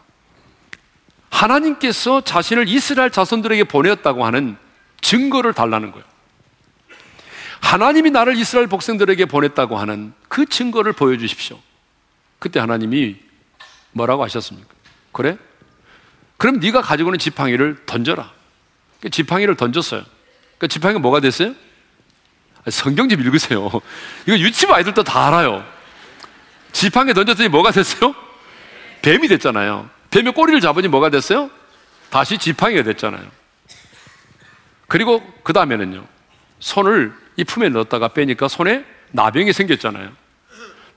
하나님께서 1.30 2.22
자신을 2.22 2.68
이스라엘 2.68 3.10
자손들에게 3.10 3.66
보내었다고 3.66 4.26
하는 4.26 4.58
증거를 5.04 5.54
달라는 5.54 5.92
거예요. 5.92 6.06
하나님이 7.62 8.10
나를 8.12 8.36
이스라엘 8.36 8.68
복생들에게 8.68 9.26
보냈다고 9.26 9.78
하는 9.78 10.14
그 10.28 10.46
증거를 10.46 10.94
보여주십시오. 10.94 11.60
그때 12.40 12.60
하나님이 12.60 13.18
뭐라고 13.92 14.24
하셨습니까? 14.24 14.68
그래? 15.12 15.38
그럼 16.38 16.60
네가 16.60 16.82
가지고 16.82 17.10
있는 17.10 17.20
지팡이를 17.20 17.86
던져라. 17.86 18.32
그 19.02 19.10
지팡이를 19.10 19.56
던졌어요. 19.56 20.04
그 20.58 20.68
지팡이가 20.68 21.00
뭐가 21.00 21.20
됐어요? 21.20 21.54
성경 22.70 23.10
좀 23.10 23.20
읽으세요. 23.22 23.70
이거 24.26 24.38
유치부 24.38 24.74
아이들도 24.74 25.04
다 25.04 25.28
알아요. 25.28 25.66
지팡이 26.72 27.14
던졌더니 27.14 27.50
뭐가 27.50 27.72
됐어요? 27.72 28.16
뱀이 29.02 29.28
됐잖아요. 29.28 29.90
뱀의 30.10 30.34
꼬리를 30.34 30.60
잡으니 30.62 30.88
뭐가 30.88 31.10
됐어요? 31.10 31.50
다시 32.10 32.38
지팡이가 32.38 32.84
됐잖아요. 32.84 33.43
그리고 34.94 35.24
그 35.42 35.54
다음에는요. 35.54 36.06
손을 36.60 37.16
이 37.36 37.44
품에 37.44 37.70
넣었다가 37.70 38.10
빼니까 38.10 38.48
손에 38.48 38.86
나병이 39.10 39.52
생겼잖아요. 39.52 40.12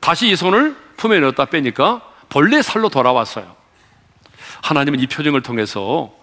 다시 0.00 0.28
이 0.28 0.36
손을 0.36 0.76
품에 0.98 1.18
넣었다 1.20 1.46
빼니까 1.46 2.02
벌레 2.28 2.60
살로 2.60 2.90
돌아왔어요. 2.90 3.56
하나님은 4.60 5.00
이 5.00 5.06
표정을 5.06 5.40
통해서 5.40 6.14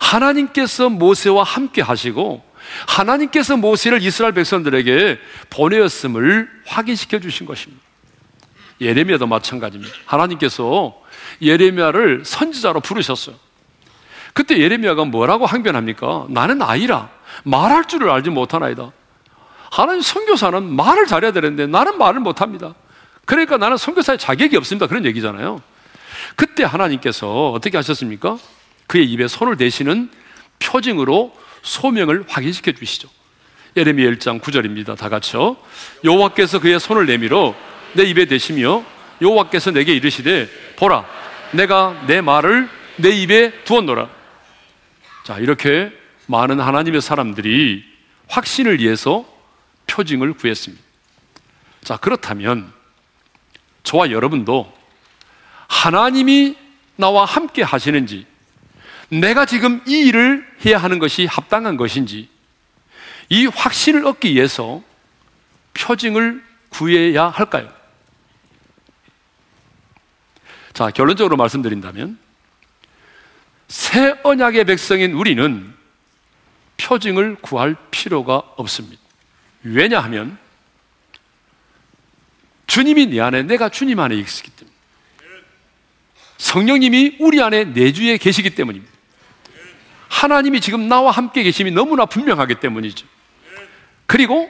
하나님께서 0.00 0.88
모세와 0.88 1.44
함께 1.44 1.82
하시고 1.82 2.44
하나님께서 2.88 3.58
모세를 3.58 4.02
이스라엘 4.02 4.34
백성들에게 4.34 5.20
보내었음을 5.50 6.50
확인시켜 6.66 7.20
주신 7.20 7.46
것입니다. 7.46 7.80
예레미야도 8.80 9.28
마찬가지입니다. 9.28 9.94
하나님께서 10.04 11.00
예레미야를 11.40 12.24
선지자로 12.24 12.80
부르셨어요. 12.80 13.36
그때 14.34 14.58
예레미야가 14.58 15.06
뭐라고 15.06 15.46
항변합니까? 15.46 16.26
나는 16.28 16.60
아이라 16.60 17.08
말할 17.44 17.86
줄을 17.86 18.10
알지 18.10 18.30
못하나이다. 18.30 18.90
하나님 19.70 20.02
선교사는 20.02 20.74
말을 20.74 21.06
잘해야 21.06 21.32
되는데 21.32 21.66
나는 21.66 21.98
말을 21.98 22.20
못합니다. 22.20 22.74
그러니까 23.24 23.56
나는 23.56 23.76
선교사의 23.76 24.18
자격이 24.18 24.56
없습니다. 24.56 24.86
그런 24.86 25.04
얘기잖아요. 25.06 25.62
그때 26.36 26.64
하나님께서 26.64 27.50
어떻게 27.50 27.76
하셨습니까? 27.78 28.36
그의 28.86 29.06
입에 29.06 29.28
손을 29.28 29.56
대시는 29.56 30.10
표징으로 30.58 31.32
소명을 31.62 32.24
확인시켜 32.28 32.72
주시죠. 32.72 33.08
예레미야 33.76 34.10
1장 34.12 34.40
9절입니다. 34.40 34.96
다 34.96 35.08
같이요. 35.08 35.56
여호와께서 36.04 36.60
그의 36.60 36.78
손을 36.78 37.06
내밀어 37.06 37.54
내 37.94 38.02
입에 38.04 38.26
대시며 38.26 38.84
여호와께서 39.22 39.70
내게 39.70 39.94
이르시되 39.94 40.48
보라 40.76 41.04
내가 41.52 42.00
내 42.06 42.20
말을 42.20 42.68
내 42.96 43.10
입에 43.10 43.52
두었노라. 43.64 44.08
자, 45.24 45.38
이렇게 45.38 45.90
많은 46.26 46.60
하나님의 46.60 47.00
사람들이 47.00 47.82
확신을 48.28 48.78
위해서 48.78 49.26
표징을 49.86 50.34
구했습니다. 50.34 50.84
자, 51.82 51.96
그렇다면 51.96 52.70
저와 53.82 54.10
여러분도 54.10 54.70
하나님이 55.66 56.56
나와 56.96 57.24
함께 57.24 57.62
하시는지 57.62 58.26
내가 59.08 59.46
지금 59.46 59.82
이 59.86 60.06
일을 60.06 60.46
해야 60.64 60.78
하는 60.78 60.98
것이 60.98 61.24
합당한 61.24 61.78
것인지 61.78 62.28
이 63.30 63.46
확신을 63.46 64.06
얻기 64.06 64.34
위해서 64.34 64.82
표징을 65.72 66.44
구해야 66.68 67.28
할까요? 67.28 67.72
자, 70.74 70.90
결론적으로 70.90 71.36
말씀드린다면 71.36 72.23
새 73.74 74.14
언약의 74.22 74.66
백성인 74.66 75.14
우리는 75.14 75.74
표징을 76.76 77.34
구할 77.42 77.74
필요가 77.90 78.36
없습니다. 78.54 79.02
왜냐하면 79.64 80.38
주님이 82.68 83.06
내 83.06 83.20
안에 83.20 83.42
내가 83.42 83.70
주님 83.70 83.98
안에 83.98 84.14
있기 84.14 84.48
때문에 84.52 84.76
성령님이 86.38 87.16
우리 87.18 87.42
안에 87.42 87.64
내주에 87.64 88.16
계시기 88.16 88.50
때문입니다. 88.50 88.92
하나님이 90.08 90.60
지금 90.60 90.88
나와 90.88 91.10
함께 91.10 91.42
계심이 91.42 91.72
너무나 91.72 92.06
분명하기 92.06 92.60
때문이죠. 92.60 93.08
그리고 94.06 94.48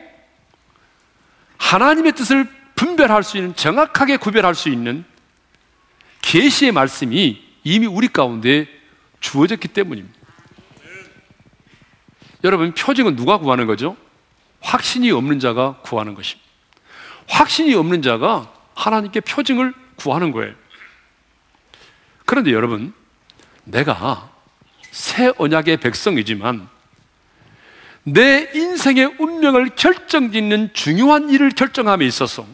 하나님의 1.57 2.13
뜻을 2.13 2.47
분별할 2.75 3.23
수 3.23 3.39
있는 3.39 3.57
정확하게 3.57 4.19
구별할 4.19 4.55
수 4.55 4.69
있는 4.69 5.03
계시의 6.21 6.73
말씀이 6.73 7.43
이미 7.65 7.87
우리 7.87 8.09
가운데 8.09 8.74
주어졌기 9.25 9.69
때문입니다. 9.69 10.15
여러분 12.45 12.75
표징은 12.75 13.17
누가 13.17 13.39
구하는 13.39 13.67
거죠? 13.67 13.97
확신이 14.61 15.11
없는 15.11 15.41
자가 15.41 15.79
구하는 15.79 16.15
것입니다. 16.15 16.45
확신이 17.27 17.75
없는 17.75 18.03
자가 18.03 18.53
하나님께 18.75 19.21
표징을 19.21 19.73
구하는 19.97 20.31
거예요. 20.31 20.55
그런데 22.27 22.53
여러분, 22.53 22.93
내가 23.65 24.31
새 24.91 25.33
언약의 25.39 25.79
백성이지만 25.79 26.69
내 28.03 28.51
인생의 28.55 29.17
운명을 29.19 29.71
결정짓는 29.71 30.75
중요한 30.75 31.31
일을 31.31 31.51
결정함에 31.51 32.05
있어서 32.05 32.47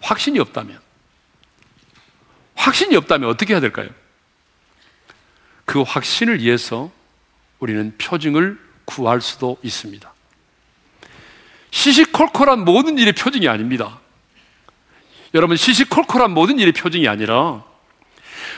확신이 0.00 0.38
없다면, 0.38 0.80
확신이 2.54 2.96
없다면 2.96 3.28
어떻게 3.28 3.52
해야 3.52 3.60
될까요? 3.60 3.90
그 5.68 5.82
확신을 5.82 6.40
위해서 6.40 6.90
우리는 7.58 7.94
표징을 7.98 8.58
구할 8.86 9.20
수도 9.20 9.58
있습니다. 9.62 10.14
시시콜콜한 11.70 12.64
모든 12.64 12.96
일이 12.96 13.12
표징이 13.12 13.46
아닙니다. 13.48 14.00
여러분, 15.34 15.58
시시콜콜한 15.58 16.30
모든 16.30 16.58
일이 16.58 16.72
표징이 16.72 17.06
아니라 17.06 17.66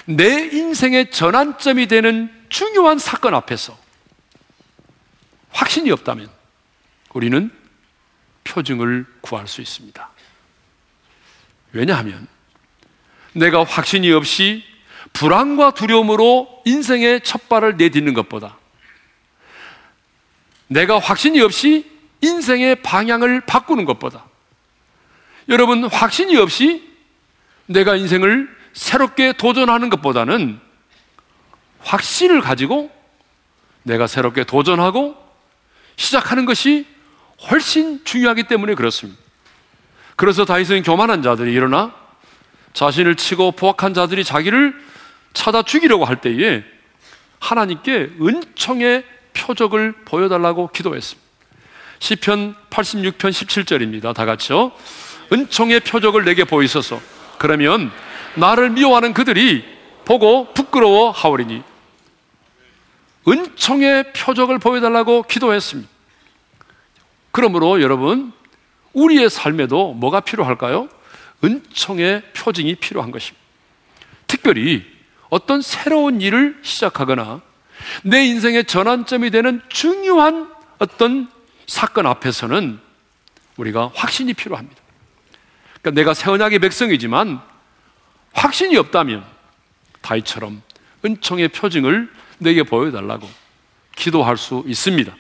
내 0.05 0.51
인생의 0.53 1.11
전환점이 1.11 1.89
되는 1.89 2.33
중요한 2.49 3.01
사건 3.01 3.35
앞에서 3.35 3.77
확신이 5.51 5.91
없다면 5.91 6.31
우리는 7.13 7.51
표징을 8.45 9.05
구할 9.21 9.49
수 9.49 9.61
있습니다. 9.61 10.11
왜냐하면 11.73 12.29
내가 13.33 13.65
확신이 13.65 14.13
없이 14.13 14.70
불안과 15.13 15.73
두려움으로 15.73 16.63
인생의 16.65 17.23
첫 17.23 17.49
발을 17.49 17.77
내딛는 17.77 18.15
것보다 18.15 18.57
내가 20.67 20.99
확신이 20.99 21.41
없이 21.41 21.91
인생의 22.21 22.83
방향을 22.83 23.43
바꾸는 23.43 23.85
것보다 23.85 24.25
여러분 25.49 25.85
확신이 25.85 26.37
없이 26.37 26.89
내가 27.67 27.97
인생을 27.97 28.49
새롭게 28.73 29.33
도전하는 29.33 29.91
것보다는 29.91 30.61
확신을 31.81 32.41
가지고 32.41 32.91
내가 33.83 34.07
새롭게 34.07 34.45
도전하고 34.45 35.17
시작하는 35.97 36.45
것이 36.47 36.87
훨씬 37.51 38.05
중요하기 38.05 38.45
때문에 38.45 38.75
그렇습니다. 38.75 39.21
그래서 40.17 40.45
다윗은 40.45 40.83
교만한 40.83 41.23
자들이 41.23 41.53
일어나 41.53 41.95
자신을 42.75 43.17
치고 43.17 43.53
포악한 43.53 43.95
자들이 43.95 44.23
자기를 44.23 44.90
찾아 45.33 45.63
죽이려고 45.63 46.05
할 46.05 46.21
때에 46.21 46.65
하나님께 47.39 48.11
은총의 48.21 49.05
표적을 49.33 49.93
보여달라고 50.05 50.69
기도했습니다. 50.69 51.29
시편 51.99 52.55
86편 52.71 53.31
17절입니다. 53.31 54.15
다 54.15 54.25
같이요. 54.25 54.73
은총의 55.33 55.81
표적을 55.81 56.25
내게 56.25 56.45
보이소서. 56.45 57.01
그러면 57.39 57.91
나를 58.35 58.71
미워하는 58.71 59.13
그들이 59.13 59.65
보고 60.05 60.53
부끄러워 60.55 61.11
하오리니 61.11 61.63
은총의 63.29 64.13
표적을 64.13 64.59
보여달라고 64.59 65.23
기도했습니다. 65.25 65.89
그러므로 67.33 67.81
여러분, 67.81 68.33
우리의 68.93 69.31
삶에도 69.31 69.93
뭐가 69.93 70.21
필요할까요? 70.21 70.89
은총의 71.45 72.23
표징이 72.35 72.77
필요한 72.77 73.11
것입니다. 73.11 73.41
특별히 74.27 74.85
어떤 75.31 75.63
새로운 75.63 76.21
일을 76.21 76.59
시작하거나 76.63 77.41
내 78.03 78.25
인생의 78.27 78.65
전환점이 78.65 79.31
되는 79.31 79.63
중요한 79.69 80.53
어떤 80.79 81.31
사건 81.67 82.07
앞에서는 82.07 82.79
우리가 83.57 83.91
확신이 83.95 84.35
필요합니다. 84.35 84.81
그러니까 85.81 86.01
내가 86.01 86.15
새 86.15 86.31
언약의 86.31 86.59
백성이지만 86.59 87.41
확신이 88.33 88.77
없다면 88.77 89.25
다이처럼 90.03 90.63
은총의 91.05 91.49
표징을 91.49 92.11
내게 92.39 92.63
보여달라고 92.63 93.29
기도할 93.97 94.37
수 94.37 94.65
있습니다. 94.67 95.15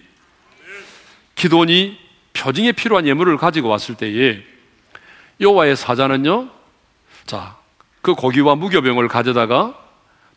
기도원이 1.34 1.98
표징에 2.32 2.72
필요한 2.72 3.06
예물을 3.06 3.36
가지고 3.36 3.68
왔을 3.68 3.94
때에 3.94 4.42
여호와의 5.40 5.76
사자는요, 5.76 6.50
자, 7.26 7.56
그 8.02 8.14
고기와 8.14 8.54
무교병을 8.56 9.08
가져다가 9.08 9.79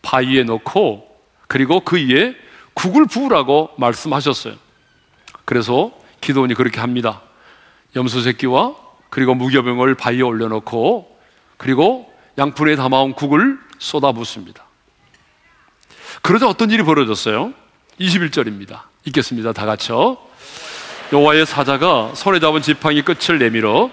바위에 0.04 0.44
넣고 0.44 1.08
그리고 1.48 1.80
그 1.80 1.98
위에 1.98 2.36
국을 2.76 3.08
부으라고 3.08 3.72
말씀하셨어요. 3.78 4.54
그래서 5.46 5.92
기도원이 6.22 6.54
그렇게 6.54 6.80
합니다. 6.80 7.22
염소 7.96 8.22
새끼와 8.22 8.76
그리고 9.10 9.34
무교병을 9.34 9.96
바위에 9.96 10.22
올려놓고 10.22 11.20
그리고 11.58 12.12
양푼에 12.38 12.76
담아온 12.76 13.14
국을 13.14 13.60
쏟아붓습니다. 13.80 14.64
그러자 16.22 16.48
어떤 16.48 16.72
일이 16.72 16.84
벌어졌어요? 16.84 17.54
21절입니다. 18.00 18.82
읽겠습니다. 19.06 19.54
다 19.54 19.66
같이요. 19.66 20.18
여호와의 21.12 21.46
사자가 21.46 22.16
손에 22.16 22.40
잡은 22.40 22.62
지팡이 22.62 23.02
끝을 23.04 23.38
내밀어 23.38 23.92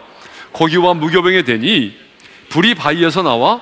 고기와 0.53 0.95
무교병에 0.95 1.43
대니 1.43 1.95
불이 2.49 2.75
바위에서 2.75 3.23
나와 3.23 3.61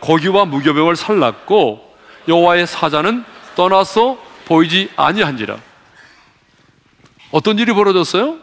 고기와 0.00 0.44
무교병을 0.44 0.96
살랐고 0.96 1.89
여호와의 2.28 2.66
사자는 2.66 3.24
떠나서 3.54 4.18
보이지 4.44 4.90
아니한지라. 4.96 5.58
어떤 7.30 7.58
일이 7.58 7.72
벌어졌어요? 7.72 8.38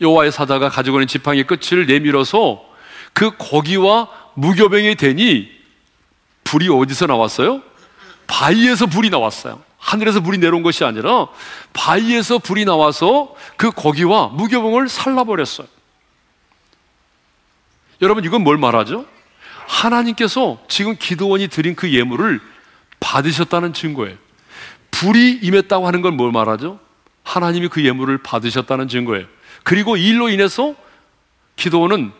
여호와의 0.00 0.32
사자가 0.32 0.68
가지고 0.68 0.98
있는 0.98 1.06
지팡이 1.06 1.44
끝을 1.44 1.86
내밀어서 1.86 2.64
그 3.12 3.36
고기와 3.36 4.08
무교병이 4.34 4.96
되니 4.96 5.50
불이 6.44 6.68
어디서 6.68 7.06
나왔어요? 7.06 7.62
바위에서 8.26 8.86
불이 8.86 9.10
나왔어요. 9.10 9.60
하늘에서 9.78 10.20
불이 10.20 10.38
내려온 10.38 10.62
것이 10.62 10.84
아니라 10.84 11.28
바위에서 11.72 12.38
불이 12.38 12.64
나와서 12.64 13.34
그 13.56 13.70
고기와 13.70 14.28
무교병을 14.28 14.88
살라버렸어요. 14.88 15.66
여러분 18.02 18.24
이건 18.24 18.42
뭘 18.42 18.58
말하죠? 18.58 19.06
하나님께서 19.66 20.58
지금 20.68 20.96
기도원이 20.96 21.48
드린 21.48 21.74
그 21.74 21.92
예물을 21.92 22.40
받으셨다는 23.00 23.72
증거예요. 23.72 24.16
불이 24.90 25.40
임했다고 25.42 25.86
하는 25.86 26.02
건 26.02 26.16
뭘 26.16 26.32
말하죠? 26.32 26.80
하나님이 27.22 27.68
그 27.68 27.84
예물을 27.84 28.18
받으셨다는 28.18 28.88
증거예요. 28.88 29.26
그리고 29.62 29.96
이 29.96 30.08
일로 30.08 30.28
인해서 30.30 30.74
기도원은 31.56 32.12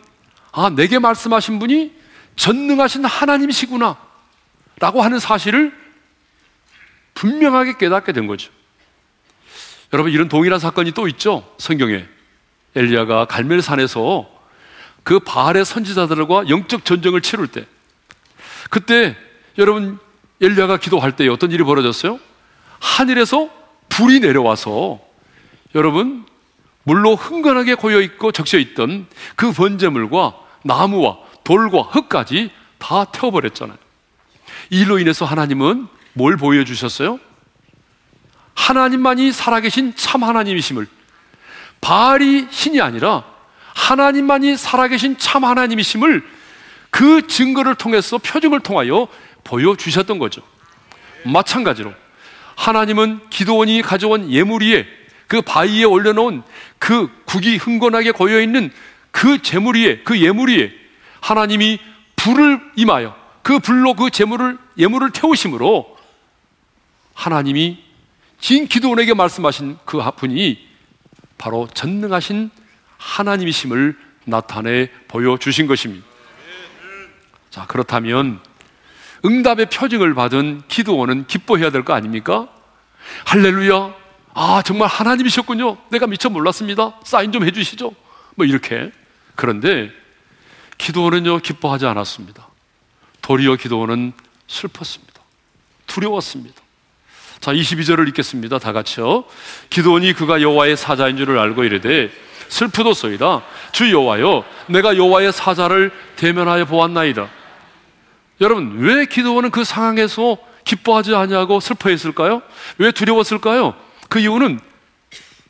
아, 0.51 0.69
내게 0.69 0.99
말씀하신 0.99 1.59
분이 1.59 1.95
전능하신 2.35 3.05
하나님이시구나. 3.05 3.97
라고 4.79 5.01
하는 5.01 5.19
사실을 5.19 5.73
분명하게 7.13 7.77
깨닫게 7.77 8.13
된 8.13 8.27
거죠. 8.27 8.51
여러분, 9.91 10.11
이런 10.11 10.29
동일한 10.29 10.59
사건이 10.59 10.91
또 10.91 11.07
있죠. 11.09 11.49
성경에. 11.57 12.05
엘리야가 12.75 13.25
갈멜산에서 13.25 14.29
그 15.03 15.19
바알의 15.19 15.65
선지자들과 15.65 16.49
영적 16.49 16.85
전쟁을 16.85 17.21
치룰 17.21 17.47
때. 17.47 17.65
그때 18.69 19.17
여러분, 19.57 19.99
엘리야가 20.41 20.77
기도할 20.77 21.15
때 21.15 21.27
어떤 21.27 21.51
일이 21.51 21.63
벌어졌어요? 21.63 22.19
하늘에서 22.79 23.49
불이 23.89 24.21
내려와서 24.21 24.99
여러분 25.75 26.25
물로 26.83 27.15
흥건하게 27.15 27.75
고여 27.75 28.01
있고 28.01 28.31
적셔 28.31 28.57
있던 28.57 29.07
그 29.35 29.51
번제물과 29.51 30.35
나무와 30.63 31.17
돌과 31.43 31.81
흙까지 31.81 32.51
다 32.77 33.05
태워버렸잖아요. 33.05 33.77
이로 34.69 34.99
인해서 34.99 35.25
하나님은 35.25 35.87
뭘 36.13 36.37
보여주셨어요? 36.37 37.19
하나님만이 38.55 39.31
살아계신 39.31 39.95
참 39.95 40.23
하나님이심을 40.23 40.87
바알이 41.81 42.47
신이 42.49 42.81
아니라 42.81 43.23
하나님만이 43.73 44.57
살아계신 44.57 45.17
참 45.17 45.43
하나님이심을 45.43 46.23
그 46.89 47.27
증거를 47.27 47.75
통해서 47.75 48.17
표징을 48.17 48.59
통하여 48.61 49.07
보여주셨던 49.43 50.19
거죠. 50.19 50.41
마찬가지로 51.25 51.93
하나님은 52.55 53.29
기도원이 53.29 53.81
가져온 53.81 54.31
예물 54.31 54.63
위에 54.63 54.85
그 55.27 55.41
바위에 55.41 55.83
올려놓은 55.83 56.43
그 56.77 57.09
국이 57.25 57.57
흥건하게 57.57 58.11
고여있는 58.11 58.71
그 59.11 59.41
재물 59.41 59.75
위에 59.75 60.01
그 60.03 60.19
예물 60.19 60.49
위에 60.49 60.71
하나님이 61.21 61.79
불을 62.15 62.61
임하여 62.75 63.15
그 63.43 63.59
불로 63.59 63.93
그 63.93 64.09
재물을 64.09 64.57
예물을 64.77 65.11
태우심으로 65.11 65.97
하나님이 67.13 67.83
진 68.39 68.67
기도원에게 68.67 69.13
말씀하신 69.13 69.77
그 69.85 69.99
분이 70.17 70.67
바로 71.37 71.67
전능하신 71.73 72.49
하나님이심을 72.97 73.97
나타내 74.25 74.89
보여주신 75.07 75.67
것입니다. 75.67 76.05
자, 77.49 77.65
그렇다면 77.65 78.39
응답의 79.25 79.67
표징을 79.69 80.13
받은 80.13 80.63
기도원은 80.67 81.27
기뻐해야 81.27 81.71
될 81.71 81.83
거 81.83 81.93
아닙니까? 81.93 82.47
할렐루야. 83.25 83.93
아, 84.33 84.61
정말 84.63 84.87
하나님이셨군요. 84.87 85.77
내가 85.89 86.07
미처 86.07 86.29
몰랐습니다. 86.29 86.93
사인 87.03 87.31
좀 87.31 87.43
해주시죠. 87.45 87.93
뭐 88.35 88.45
이렇게. 88.45 88.91
그런데 89.35 89.91
기도원은요, 90.77 91.39
기뻐하지 91.39 91.85
않았습니다. 91.85 92.47
도리어 93.21 93.55
기도원은 93.55 94.13
슬펐습니다. 94.47 95.21
두려웠습니다. 95.87 96.61
자, 97.39 97.51
22절을 97.53 98.07
읽겠습니다. 98.09 98.59
다 98.59 98.71
같이요. 98.73 99.25
기도원이 99.69 100.13
그가 100.13 100.41
여호와의 100.41 100.77
사자인 100.77 101.17
줄을 101.17 101.37
알고 101.39 101.63
이르되 101.63 102.11
슬프도소이다. 102.49 103.43
주 103.71 103.91
여호와여, 103.91 104.43
내가 104.67 104.95
여호와의 104.97 105.31
사자를 105.33 105.91
대면하여 106.15 106.65
보았나이다. 106.65 107.29
여러분, 108.41 108.79
왜 108.79 109.05
기도원은 109.05 109.51
그 109.51 109.63
상황에서 109.63 110.37
기뻐하지 110.63 111.15
아니하고 111.15 111.59
슬퍼했을까요? 111.59 112.41
왜 112.77 112.91
두려웠을까요? 112.91 113.75
그 114.07 114.19
이유는 114.19 114.59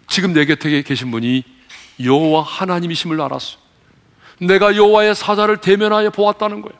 지금 0.07 0.33
내 0.33 0.45
곁에 0.45 0.81
계신 0.81 1.11
분이 1.11 1.43
여호와 2.03 2.43
하나님이심을 2.43 3.19
알았어. 3.21 3.57
내가 4.39 4.75
여호와의 4.75 5.15
사자를 5.15 5.57
대면하여 5.57 6.11
보았다는 6.11 6.61
거예요. 6.61 6.79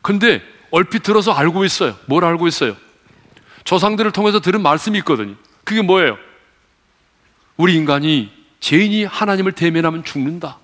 근데 0.00 0.42
얼핏 0.70 1.02
들어서 1.02 1.32
알고 1.32 1.64
있어요. 1.64 1.96
뭘 2.06 2.24
알고 2.24 2.48
있어요? 2.48 2.76
조상들을 3.64 4.10
통해서 4.12 4.40
들은 4.40 4.62
말씀이 4.62 4.98
있거든요. 4.98 5.34
그게 5.64 5.82
뭐예요? 5.82 6.16
우리 7.56 7.74
인간이 7.74 8.32
죄인이 8.60 9.04
하나님을 9.04 9.52
대면하면 9.52 10.02
죽는다. 10.02 10.58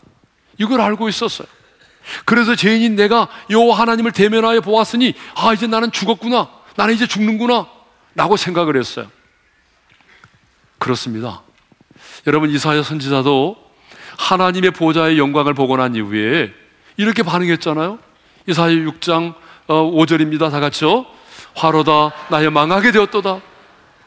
이걸 0.57 0.81
알고 0.81 1.09
있었어요. 1.09 1.47
그래서 2.25 2.55
죄인인 2.55 2.97
내가 2.97 3.29
여호와 3.51 3.79
하나님을 3.79 4.13
대면하여 4.13 4.61
보았으니 4.61 5.15
아 5.35 5.53
이제 5.53 5.67
나는 5.67 5.93
죽었구나. 5.93 6.49
나는 6.77 6.95
이제 6.95 7.07
죽는구나. 7.07 7.67
라고 8.15 8.37
생각을 8.37 8.77
했어요. 8.77 9.11
그렇습니다. 10.79 11.43
여러분 12.27 12.51
이사야 12.51 12.83
선지자도 12.83 13.57
하나님의 14.17 14.73
보좌의 14.73 15.19
영광을 15.19 15.55
보고 15.55 15.77
난 15.77 15.95
이후에 15.95 16.53
이렇게 16.97 17.23
반응했잖아요. 17.23 17.99
이사야 18.47 18.71
6장 18.71 19.35
5절입니다. 19.67 20.43
어, 20.43 20.51
다 20.51 20.61
같이요. 20.61 21.07
화로다 21.55 22.13
나의 22.31 22.51
망하게 22.51 22.93
되었도다. 22.93 23.41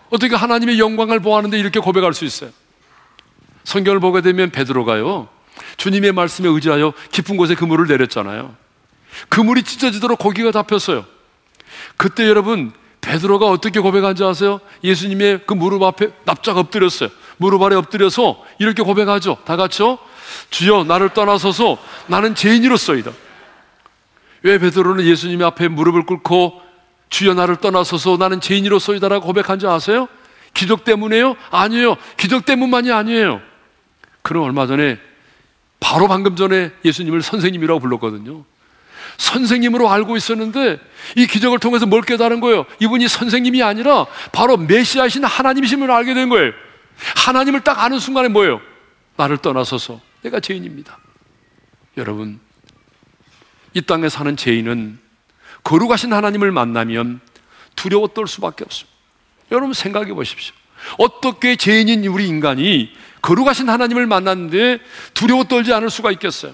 어떻게 0.09 0.35
하나님의 0.35 0.79
영광을 0.79 1.19
보았는데 1.19 1.57
이렇게 1.57 1.79
고백할 1.79 2.13
수 2.13 2.25
있어요? 2.25 2.51
성경을 3.63 3.99
보게 3.99 4.21
되면 4.21 4.51
베드로가요. 4.51 5.29
주님의 5.77 6.11
말씀에 6.11 6.47
의지하여 6.47 6.93
깊은 7.11 7.37
곳에 7.37 7.55
그물을 7.55 7.87
내렸잖아요. 7.87 8.55
그물이 9.29 9.63
찢어지도록 9.63 10.19
고기가 10.19 10.51
잡혔어요. 10.51 11.05
그때 11.97 12.27
여러분 12.27 12.71
베드로가 13.01 13.47
어떻게 13.47 13.79
고백한지 13.79 14.23
아세요? 14.23 14.59
예수님의 14.83 15.41
그 15.45 15.53
무릎 15.53 15.83
앞에 15.83 16.09
납작 16.23 16.57
엎드렸어요. 16.57 17.09
무릎 17.37 17.63
아래 17.63 17.75
엎드려서 17.75 18.43
이렇게 18.59 18.83
고백하죠. 18.83 19.39
다 19.45 19.55
같이요. 19.55 19.97
주여 20.51 20.83
나를 20.83 21.09
떠나서서 21.09 21.77
나는 22.07 22.35
죄인이로서이다. 22.35 23.11
왜 24.43 24.57
베드로는 24.59 25.05
예수님 25.05 25.43
앞에 25.43 25.67
무릎을 25.67 26.05
꿇고 26.05 26.61
주여 27.09 27.33
나를 27.33 27.57
떠나서서 27.57 28.17
나는 28.17 28.39
죄인이로서이다라고 28.39 29.25
고백한지 29.25 29.67
아세요? 29.67 30.07
기적 30.53 30.83
때문에요? 30.83 31.35
아니에요. 31.49 31.95
기적 32.17 32.45
때문만이 32.45 32.91
아니에요. 32.91 33.41
그럼 34.21 34.43
얼마 34.43 34.67
전에 34.67 34.99
바로 35.81 36.07
방금 36.07 36.37
전에 36.37 36.71
예수님을 36.85 37.21
선생님이라고 37.21 37.81
불렀거든요. 37.81 38.45
선생님으로 39.17 39.89
알고 39.89 40.15
있었는데 40.15 40.79
이 41.17 41.27
기적을 41.27 41.59
통해서 41.59 41.85
뭘 41.85 42.01
깨달은 42.03 42.39
거예요? 42.39 42.65
이분이 42.79 43.09
선생님이 43.09 43.61
아니라 43.61 44.05
바로 44.31 44.55
메시아신 44.55 45.25
하나님이심을 45.25 45.91
알게 45.91 46.13
된 46.13 46.29
거예요. 46.29 46.53
하나님을 47.17 47.61
딱 47.61 47.83
아는 47.83 47.99
순간에 47.99 48.29
뭐예요? 48.29 48.61
나를 49.17 49.37
떠나서서 49.37 49.99
내가 50.21 50.39
죄인입니다. 50.39 50.97
여러분, 51.97 52.39
이 53.73 53.81
땅에 53.81 54.07
사는 54.07 54.37
죄인은 54.37 54.99
거룩하신 55.63 56.13
하나님을 56.13 56.51
만나면 56.51 57.19
두려워 57.75 58.07
떨 58.07 58.27
수밖에 58.27 58.63
없습니다. 58.63 58.95
여러분 59.51 59.73
생각해 59.73 60.13
보십시오. 60.13 60.55
어떻게 60.97 61.55
죄인인 61.55 62.05
우리 62.05 62.27
인간이 62.27 62.91
거룩하신 63.21 63.69
하나님을 63.69 64.07
만났는데 64.07 64.79
두려워 65.13 65.43
떨지 65.43 65.73
않을 65.73 65.89
수가 65.89 66.11
있겠어요? 66.11 66.53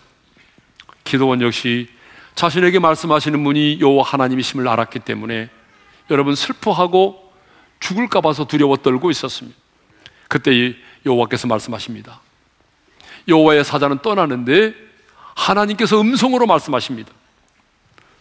기도원 1.03 1.41
역시 1.41 1.87
자신에게 2.35 2.79
말씀하시는 2.79 3.43
분이 3.43 3.79
여호와 3.79 4.03
하나님이심을 4.03 4.67
알았기 4.67 4.99
때문에 4.99 5.49
여러분 6.11 6.35
슬퍼하고 6.35 7.31
죽을까 7.79 8.21
봐서 8.21 8.45
두려워 8.45 8.77
떨고 8.77 9.09
있었습니다. 9.11 9.57
그때 10.27 10.75
여호와께서 11.05 11.47
말씀하십니다. 11.47 12.19
여호와의 13.27 13.63
사자는 13.63 13.99
떠나는데 13.99 14.73
하나님께서 15.35 15.99
음성으로 15.99 16.45
말씀하십니다. 16.47 17.11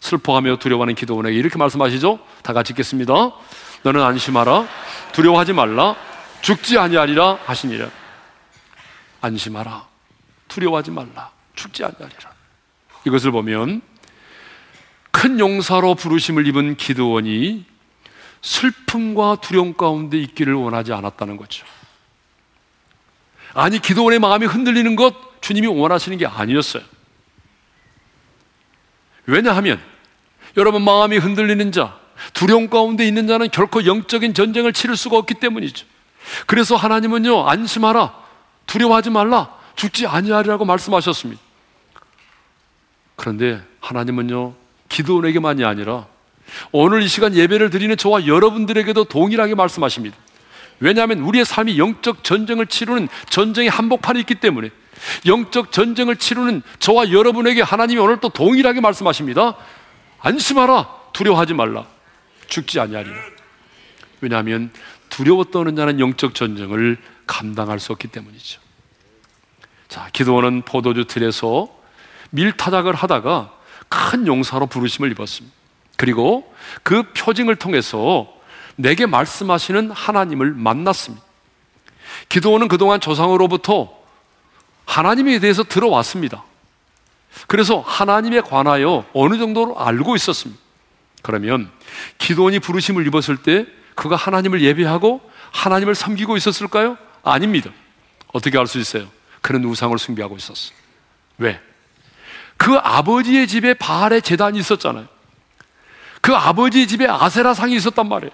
슬퍼하며 0.00 0.56
두려워하는 0.56 0.94
기도원에게 0.94 1.36
이렇게 1.36 1.58
말씀하시죠. 1.58 2.18
다 2.42 2.52
같이 2.52 2.72
읽겠습니다. 2.72 3.12
너는 3.82 4.02
안심하라. 4.02 4.66
두려워하지 5.12 5.52
말라. 5.52 5.96
죽지 6.42 6.78
아니하리라 6.78 7.38
하시니라. 7.44 7.88
안심하라. 9.26 9.86
두려워하지 10.48 10.90
말라. 10.92 11.30
죽지 11.54 11.84
아니하리라. 11.84 12.30
이것을 13.04 13.30
보면 13.30 13.82
큰 15.10 15.38
용사로 15.38 15.94
부르심을 15.94 16.46
입은 16.46 16.76
기드원이 16.76 17.64
슬픔과 18.42 19.36
두려움 19.40 19.74
가운데 19.74 20.18
있기를 20.18 20.54
원하지 20.54 20.92
않았다는 20.92 21.36
거죠. 21.36 21.66
아니, 23.54 23.78
기도원의 23.80 24.18
마음이 24.18 24.46
흔들리는 24.46 24.96
것 24.96 25.40
주님이 25.40 25.66
원하시는 25.66 26.18
게 26.18 26.26
아니었어요. 26.26 26.82
왜냐하면 29.24 29.80
여러분 30.56 30.82
마음이 30.82 31.16
흔들리는 31.16 31.72
자, 31.72 31.98
두려움 32.32 32.68
가운데 32.68 33.06
있는 33.06 33.26
자는 33.26 33.50
결코 33.50 33.84
영적인 33.84 34.34
전쟁을 34.34 34.72
치를 34.72 34.96
수가 34.96 35.16
없기 35.16 35.34
때문이죠. 35.34 35.86
그래서 36.46 36.76
하나님은요, 36.76 37.48
안심하라. 37.48 38.25
두려워하지 38.66 39.10
말라. 39.10 39.54
죽지 39.76 40.06
아니하리라고 40.06 40.64
말씀하셨습니다. 40.64 41.40
그런데 43.14 43.62
하나님은요, 43.80 44.54
기도원에게만이 44.88 45.64
아니라 45.64 46.06
오늘 46.72 47.02
이 47.02 47.08
시간 47.08 47.34
예배를 47.34 47.70
드리는 47.70 47.96
저와 47.96 48.26
여러분들에게도 48.26 49.04
동일하게 49.04 49.54
말씀하십니다. 49.54 50.16
왜냐하면 50.80 51.20
우리의 51.20 51.44
삶이 51.44 51.78
영적 51.78 52.22
전쟁을 52.22 52.66
치르는 52.66 53.08
전쟁의 53.30 53.70
한복판이 53.70 54.20
있기 54.20 54.36
때문에 54.36 54.70
영적 55.26 55.72
전쟁을 55.72 56.16
치르는 56.16 56.62
저와 56.78 57.12
여러분에게 57.12 57.62
하나님이 57.62 58.00
오늘 58.00 58.18
또 58.20 58.28
동일하게 58.28 58.80
말씀하십니다. 58.80 59.56
안심하라. 60.20 60.88
두려워하지 61.12 61.54
말라. 61.54 61.86
죽지 62.48 62.78
아니하리라. 62.80 63.16
왜냐하면 64.20 64.70
두려워 65.08 65.44
떠는 65.44 65.76
자는 65.76 66.00
영적 66.00 66.34
전쟁을 66.34 66.98
감당할 67.26 67.80
수 67.80 67.92
없기 67.92 68.08
때문이죠. 68.08 68.60
자, 69.88 70.08
기도원은 70.12 70.62
포도주 70.62 71.06
틀에서 71.06 71.68
밀타작을 72.30 72.94
하다가 72.94 73.52
큰 73.88 74.26
용사로 74.26 74.66
부르심을 74.66 75.12
입었습니다. 75.12 75.54
그리고 75.96 76.52
그 76.82 77.12
표징을 77.12 77.56
통해서 77.56 78.32
내게 78.76 79.06
말씀하시는 79.06 79.90
하나님을 79.90 80.52
만났습니다. 80.52 81.24
기도원은 82.28 82.68
그동안 82.68 83.00
조상으로부터 83.00 83.96
하나님에 84.84 85.38
대해서 85.38 85.62
들어왔습니다. 85.64 86.44
그래서 87.46 87.80
하나님에 87.80 88.40
관하여 88.40 89.04
어느 89.12 89.38
정도로 89.38 89.78
알고 89.78 90.16
있었습니다. 90.16 90.60
그러면 91.22 91.70
기도원이 92.18 92.60
부르심을 92.60 93.06
입었을 93.06 93.38
때 93.38 93.66
그가 93.94 94.16
하나님을 94.16 94.62
예배하고 94.62 95.20
하나님을 95.52 95.94
섬기고 95.94 96.36
있었을까요? 96.36 96.98
아닙니다. 97.26 97.70
어떻게 98.32 98.58
알 98.58 98.66
수 98.66 98.78
있어요? 98.78 99.08
그런 99.40 99.64
우상을 99.64 99.96
숭배하고 99.98 100.36
있었어요. 100.36 100.76
왜? 101.38 101.60
그 102.56 102.76
아버지의 102.76 103.46
집에 103.46 103.74
바알의 103.74 104.22
재단이 104.22 104.58
있었잖아요. 104.58 105.06
그 106.20 106.34
아버지 106.34 106.86
집에 106.86 107.06
아세라 107.06 107.54
상이 107.54 107.76
있었단 107.76 108.08
말이에요. 108.08 108.32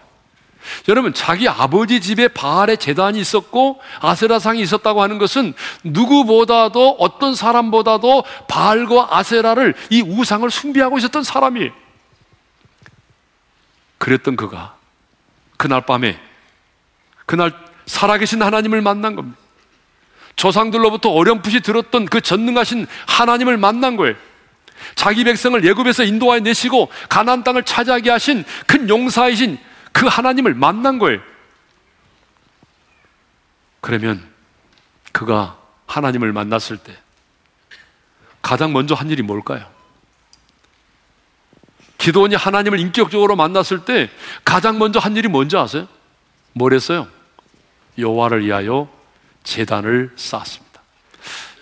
여러분, 0.88 1.12
자기 1.12 1.48
아버지 1.48 2.00
집에 2.00 2.28
바알의 2.28 2.78
재단이 2.78 3.18
있었고 3.18 3.81
아세라 4.00 4.38
상이 4.38 4.61
있었다고 4.61 5.02
하는 5.02 5.18
것은 5.18 5.55
누구보다도 5.83 6.96
어떤 7.00 7.35
사람보다도 7.35 8.24
바알과 8.48 9.16
아세라를 9.16 9.74
이 9.90 10.02
우상을 10.02 10.48
숭배하고 10.50 10.98
있었던 10.98 11.24
사람이에요. 11.24 11.72
그랬던 13.98 14.37
그가 14.37 14.76
그날 15.57 15.81
밤에 15.83 16.20
그날 17.26 17.71
살아계신 17.87 18.42
하나님을 18.42 18.81
만난 18.81 19.14
겁니다. 19.14 19.38
조상들로부터 20.37 21.11
어렴풋이 21.11 21.61
들었던 21.61 22.07
그 22.07 22.21
전능하신 22.21 22.87
하나님을 23.07 23.57
만난 23.57 23.97
거예요. 23.97 24.14
자기 24.95 25.25
백성을 25.25 25.62
예굽에서 25.64 26.05
인도하여 26.05 26.40
내시고 26.40 26.90
가나안 27.09 27.45
땅을 27.45 27.62
차지하게 27.64 28.11
하신 28.11 28.45
큰 28.66 28.88
용사이신 28.88 29.59
그 29.92 30.07
하나님을 30.07 30.55
만난 30.55 30.99
거예요. 30.99 31.21
그러면 33.81 34.23
그가 35.12 35.59
하나님을 35.87 36.33
만났을 36.33 36.79
때 36.79 36.97
가장 38.40 38.73
먼저 38.73 38.95
한 38.95 39.11
일이 39.11 39.23
뭘까요? 39.23 39.71
기도원이 41.99 42.35
하나님을 42.35 42.81
인격적으로 42.81 43.37
만났을 43.37 43.85
때 43.85 44.11
가장 44.45 44.79
먼저 44.79 44.99
한 44.99 45.16
일이 45.16 45.29
뭔지 45.29 45.57
아세요? 45.57 45.87
뭘 46.53 46.73
했어요? 46.75 47.07
여호와를 47.98 48.44
위하여 48.44 48.88
재단을 49.44 50.11
쌓았습니다. 50.16 50.81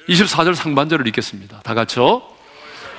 24절 0.08 0.54
상반절을 0.54 1.06
읽겠습니다. 1.08 1.60
다 1.60 1.74
같이요. 1.74 2.22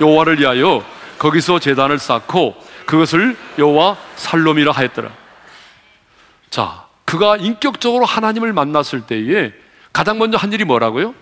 여호와를 0.00 0.40
위하여 0.40 0.84
거기서 1.18 1.58
재단을 1.58 1.98
쌓고 1.98 2.56
그것을 2.86 3.36
여호와 3.58 3.96
살롬이라 4.16 4.72
하였더라. 4.72 5.12
자, 6.50 6.86
그가 7.04 7.36
인격적으로 7.36 8.04
하나님을 8.04 8.52
만났을 8.52 9.06
때에 9.06 9.52
가장 9.92 10.18
먼저 10.18 10.36
한 10.36 10.52
일이 10.52 10.64
뭐라고요? 10.64 11.14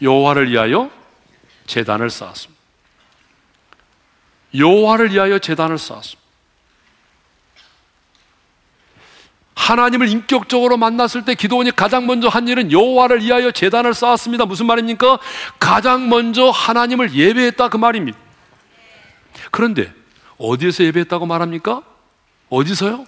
여호와를 0.00 0.50
위하여 0.50 0.90
재단을 1.66 2.10
쌓았습니다. 2.10 2.60
여호와를 4.54 5.12
위하여 5.12 5.38
재단을 5.38 5.78
쌓았습니다. 5.78 6.19
하나님을 9.70 10.08
인격적으로 10.08 10.76
만났을 10.76 11.24
때 11.24 11.36
기도원이 11.36 11.70
가장 11.76 12.04
먼저 12.06 12.26
한 12.26 12.48
일은 12.48 12.72
여호와를 12.72 13.22
위하여 13.22 13.52
재단을 13.52 13.94
쌓았습니다. 13.94 14.44
무슨 14.44 14.66
말입니까? 14.66 15.20
가장 15.60 16.08
먼저 16.08 16.50
하나님을 16.50 17.14
예배했다 17.14 17.68
그 17.68 17.76
말입니다. 17.76 18.18
그런데 19.52 19.92
어디에서 20.38 20.82
예배했다고 20.84 21.26
말합니까? 21.26 21.82
어디서요? 22.48 23.06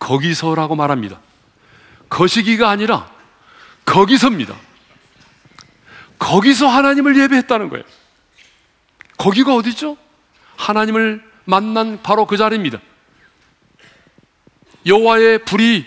거기서라고 0.00 0.74
말합니다. 0.74 1.20
거시기가 2.08 2.68
아니라 2.68 3.08
거기서입니다. 3.84 4.56
거기서 6.18 6.66
하나님을 6.66 7.16
예배했다는 7.20 7.68
거예요. 7.68 7.84
거기가 9.16 9.54
어디죠? 9.54 9.96
하나님을 10.56 11.22
만난 11.44 12.00
바로 12.02 12.26
그 12.26 12.36
자리입니다. 12.36 12.80
여호와의 14.86 15.44
불이 15.44 15.86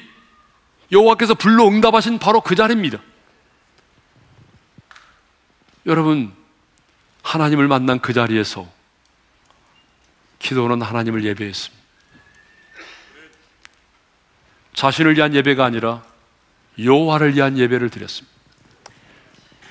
여호와께서 0.91 1.33
불로 1.35 1.67
응답하신 1.67 2.19
바로 2.19 2.41
그 2.41 2.55
자리입니다. 2.55 2.99
여러분 5.85 6.33
하나님을 7.23 7.67
만난 7.67 7.99
그 7.99 8.13
자리에서 8.13 8.67
기도는 10.39 10.81
하나님을 10.81 11.23
예배했습니다. 11.23 11.81
자신을 14.73 15.15
위한 15.15 15.33
예배가 15.33 15.63
아니라 15.63 16.03
여호와를 16.79 17.35
위한 17.35 17.57
예배를 17.57 17.89
드렸습니다. 17.89 18.31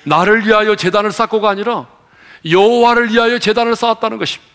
나를 0.05 0.47
위하여 0.47 0.77
재단을 0.77 1.13
쌓고가 1.13 1.51
아니라 1.51 1.89
여호와를 2.49 3.11
위하여 3.11 3.39
재단을 3.39 3.77
쌓았다는 3.77 4.19
것입니다. 4.19 4.51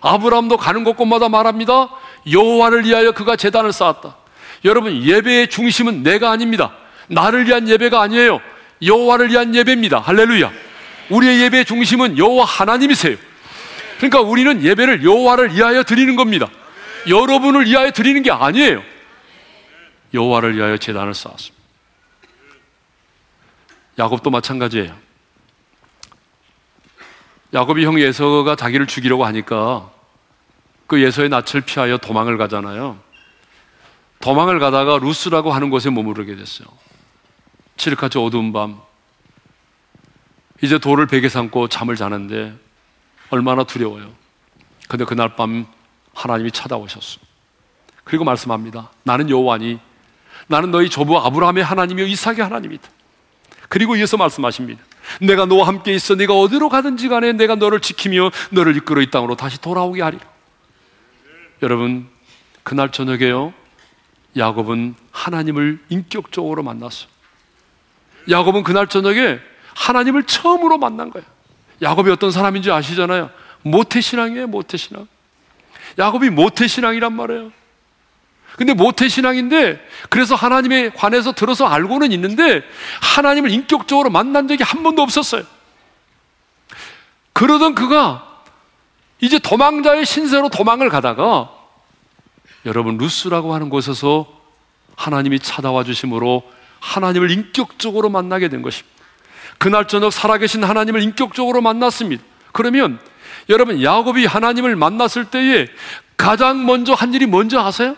아브라함도 0.00 0.58
가는 0.58 0.84
곳곳마다 0.84 1.28
말합니다. 1.28 1.88
여호와를 2.30 2.84
위하여 2.84 3.12
그가 3.12 3.36
재단을 3.36 3.72
쌓았다. 3.72 4.16
여러분 4.64 5.02
예배의 5.02 5.48
중심은 5.48 6.02
내가 6.02 6.30
아닙니다. 6.30 6.74
나를 7.08 7.46
위한 7.46 7.68
예배가 7.68 8.00
아니에요. 8.00 8.40
여호와를 8.82 9.30
위한 9.30 9.54
예배입니다. 9.54 10.00
할렐루야. 10.00 10.52
우리의 11.10 11.42
예배의 11.42 11.64
중심은 11.64 12.18
여호와 12.18 12.44
하나님이세요. 12.44 13.16
그러니까 13.98 14.20
우리는 14.20 14.62
예배를 14.62 15.04
여호와를 15.04 15.54
위하여 15.54 15.82
드리는 15.82 16.16
겁니다. 16.16 16.48
여러분을 17.08 17.66
위하여 17.66 17.90
드리는 17.90 18.22
게 18.22 18.30
아니에요. 18.30 18.82
여호와를 20.12 20.56
위하여 20.56 20.76
재단을 20.78 21.14
쌓았습니다. 21.14 21.62
야곱도 23.98 24.30
마찬가지예요. 24.30 24.96
야곱이 27.52 27.84
형 27.84 28.00
예서가 28.00 28.56
자기를 28.56 28.86
죽이려고 28.86 29.24
하니까 29.26 29.90
그 30.94 31.02
예서의 31.02 31.28
낯을 31.28 31.62
피하여 31.66 31.98
도망을 31.98 32.38
가잖아요. 32.38 33.00
도망을 34.20 34.60
가다가 34.60 34.96
루스라고 34.98 35.50
하는 35.50 35.68
곳에 35.68 35.90
머무르게 35.90 36.36
됐어요. 36.36 36.68
칠흑같이 37.76 38.16
어두운 38.18 38.52
밤. 38.52 38.80
이제 40.62 40.78
돌을 40.78 41.08
베개 41.08 41.28
삼고 41.28 41.66
잠을 41.66 41.96
자는데 41.96 42.54
얼마나 43.30 43.64
두려워요. 43.64 44.12
근데 44.88 45.04
그날 45.04 45.34
밤 45.34 45.66
하나님이 46.14 46.52
찾아오셨어. 46.52 47.18
그리고 48.04 48.22
말씀합니다. 48.22 48.92
나는 49.02 49.28
여호와니 49.28 49.80
나는 50.46 50.70
너희 50.70 50.88
조부 50.88 51.18
아브라함의 51.18 51.64
하나님이요 51.64 52.06
이삭의 52.06 52.38
하나님이다. 52.38 52.88
그리고 53.68 53.96
이어서 53.96 54.16
말씀하십니다. 54.16 54.80
내가 55.20 55.44
너와 55.44 55.66
함께 55.66 55.92
있어 55.92 56.14
네가 56.14 56.34
어디로 56.34 56.68
가든지 56.68 57.08
간에 57.08 57.32
내가 57.32 57.56
너를 57.56 57.80
지키며 57.80 58.30
너를 58.50 58.76
이끌어 58.76 59.02
이 59.02 59.10
땅으로 59.10 59.34
다시 59.34 59.60
돌아오게 59.60 60.00
하리라. 60.00 60.33
여러분 61.64 62.06
그날 62.62 62.92
저녁에요. 62.92 63.54
야곱은 64.36 64.94
하나님을 65.10 65.80
인격적으로 65.88 66.62
만났어. 66.62 67.06
야곱은 68.28 68.62
그날 68.64 68.86
저녁에 68.86 69.38
하나님을 69.74 70.24
처음으로 70.24 70.76
만난 70.76 71.10
거예요. 71.10 71.26
야곱이 71.80 72.10
어떤 72.10 72.30
사람인지 72.30 72.70
아시잖아요. 72.70 73.30
모태신앙이에요, 73.62 74.46
모태신앙. 74.48 75.08
야곱이 75.98 76.30
모태신앙이란 76.30 77.14
말이에요. 77.14 77.50
근데 78.56 78.74
모태신앙인데 78.74 79.80
그래서 80.10 80.34
하나님에 80.34 80.90
관해서 80.90 81.32
들어서 81.32 81.66
알고는 81.66 82.12
있는데 82.12 82.62
하나님을 83.00 83.50
인격적으로 83.50 84.10
만난 84.10 84.48
적이 84.48 84.64
한 84.64 84.82
번도 84.82 85.00
없었어요. 85.00 85.44
그러던 87.32 87.74
그가 87.74 88.34
이제 89.20 89.38
도망자의 89.38 90.04
신세로 90.04 90.50
도망을 90.50 90.90
가다가 90.90 91.53
여러분 92.66 92.96
루스라고 92.96 93.54
하는 93.54 93.68
곳에서 93.68 94.26
하나님이 94.96 95.38
찾아와 95.38 95.84
주심으로 95.84 96.42
하나님을 96.80 97.30
인격적으로 97.30 98.10
만나게 98.10 98.48
된 98.48 98.62
것입니다. 98.62 98.94
그날 99.58 99.88
저녁 99.88 100.12
살아계신 100.12 100.64
하나님을 100.64 101.02
인격적으로 101.02 101.60
만났습니다. 101.60 102.22
그러면 102.52 102.98
여러분 103.48 103.82
야곱이 103.82 104.26
하나님을 104.26 104.76
만났을 104.76 105.26
때에 105.26 105.66
가장 106.16 106.64
먼저 106.66 106.94
한 106.94 107.12
일이 107.14 107.26
뭔지 107.26 107.56
아세요? 107.56 107.96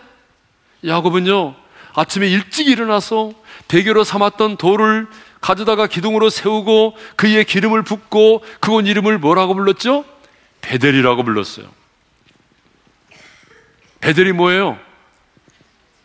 야곱은요 0.85 1.55
아침에 1.95 2.27
일찍 2.27 2.67
일어나서 2.67 3.31
대교로 3.67 4.03
삼았던 4.03 4.57
돌을 4.57 5.07
가져다가 5.41 5.87
기둥으로 5.87 6.29
세우고 6.29 6.95
그의 7.15 7.45
기름을 7.45 7.83
붓고 7.83 8.43
그곳 8.59 8.87
이름을 8.87 9.17
뭐라고 9.17 9.55
불렀죠? 9.55 10.05
베델이라고 10.61 11.23
불렀어요. 11.23 11.76
베델이 14.07 14.31
뭐예요? 14.31 14.79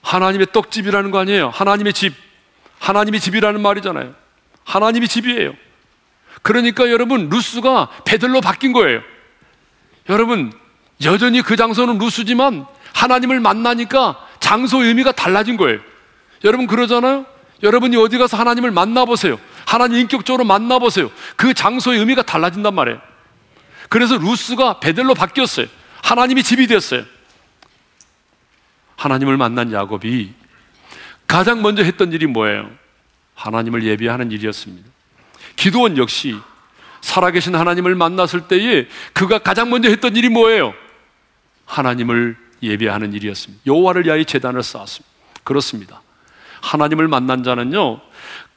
하나님의 0.03 0.49
떡집이라는 0.53 1.13
거 1.13 1.21
아니에요? 1.21 1.51
하나님의 1.51 1.93
집. 1.93 2.13
하나님의 2.81 3.21
집이라는 3.21 3.63
말이잖아요. 3.63 4.13
하나님이 4.65 5.07
집이에요. 5.07 5.55
그러니까 6.43 6.91
여러분, 6.91 7.29
루스가 7.29 7.91
베델로 8.05 8.41
바뀐 8.41 8.73
거예요. 8.73 9.03
여러분, 10.09 10.53
여전히 11.05 11.43
그 11.43 11.55
장소는 11.55 11.99
루스지만 11.99 12.67
하나님을 12.93 13.39
만나니까 13.39 14.19
장소 14.41 14.83
의미가 14.83 15.13
달라진 15.13 15.57
거예요. 15.57 15.79
여러분 16.43 16.67
그러잖아요? 16.67 17.25
여러분이 17.63 17.97
어디 17.99 18.19
가서 18.19 18.37
하나님을 18.37 18.73
만나보세요. 18.73 19.39
하나님 19.65 19.99
인격적으로 19.99 20.43
만나보세요. 20.43 21.09
그 21.37 21.55
장소의 21.55 22.01
의미가 22.01 22.23
달라진단 22.23 22.75
말이에요. 22.75 23.01
그래서 23.89 24.19
루스가 24.19 24.81
베델로 24.81 25.15
바뀌었어요. 25.15 25.67
하나님이 26.03 26.43
집이 26.43 26.67
됐어요. 26.67 27.05
하나님을 29.03 29.37
만난 29.37 29.73
야곱이 29.73 30.33
가장 31.27 31.61
먼저 31.61 31.83
했던 31.83 32.13
일이 32.13 32.27
뭐예요? 32.27 32.71
하나님을 33.35 33.83
예비하는 33.83 34.31
일이었습니다. 34.31 34.89
기도원 35.57 35.99
역시 35.99 36.37
살아계신 37.01 37.57
하나님을 37.57 37.97
만났을 37.97 38.43
때에 38.43 38.87
그가 39.13 39.39
가장 39.41 39.71
먼저 39.71 39.89
했던 39.89 40.15
일이 40.15 40.29
뭐예요? 40.29 40.73
하나님을 41.67 42.37
예배하는 42.63 43.13
일이었습니다. 43.13 43.65
여호와를 43.67 44.05
위하여 44.05 44.23
제단을 44.23 44.63
쌓았습니다. 44.63 45.13
그렇습니다. 45.43 46.01
하나님을 46.61 47.09
만난 47.09 47.43
자는요 47.43 48.01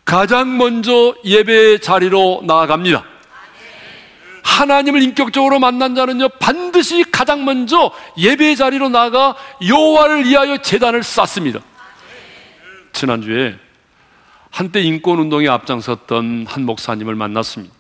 가장 0.04 0.60
먼저 0.60 1.16
예배 1.26 1.80
자리로 1.80 2.44
나아갑니다. 2.46 3.04
하나님을 4.46 5.02
인격적으로 5.02 5.60
만난 5.60 5.96
자는요 5.96 6.30
반드시 6.30 7.04
가장 7.12 7.46
먼저 7.46 7.92
예배 8.16 8.56
자리로 8.56 8.90
나가 8.90 9.36
여호와를 9.68 10.26
위하여 10.26 10.62
제단을 10.62 11.02
쌓습니다. 11.04 11.60
지난주에 12.94 13.58
한때 14.52 14.82
인권 14.82 15.20
운동에 15.20 15.50
앞장섰던 15.50 16.46
한 16.48 16.64
목사님을 16.64 17.16
만났습니다. 17.16 17.74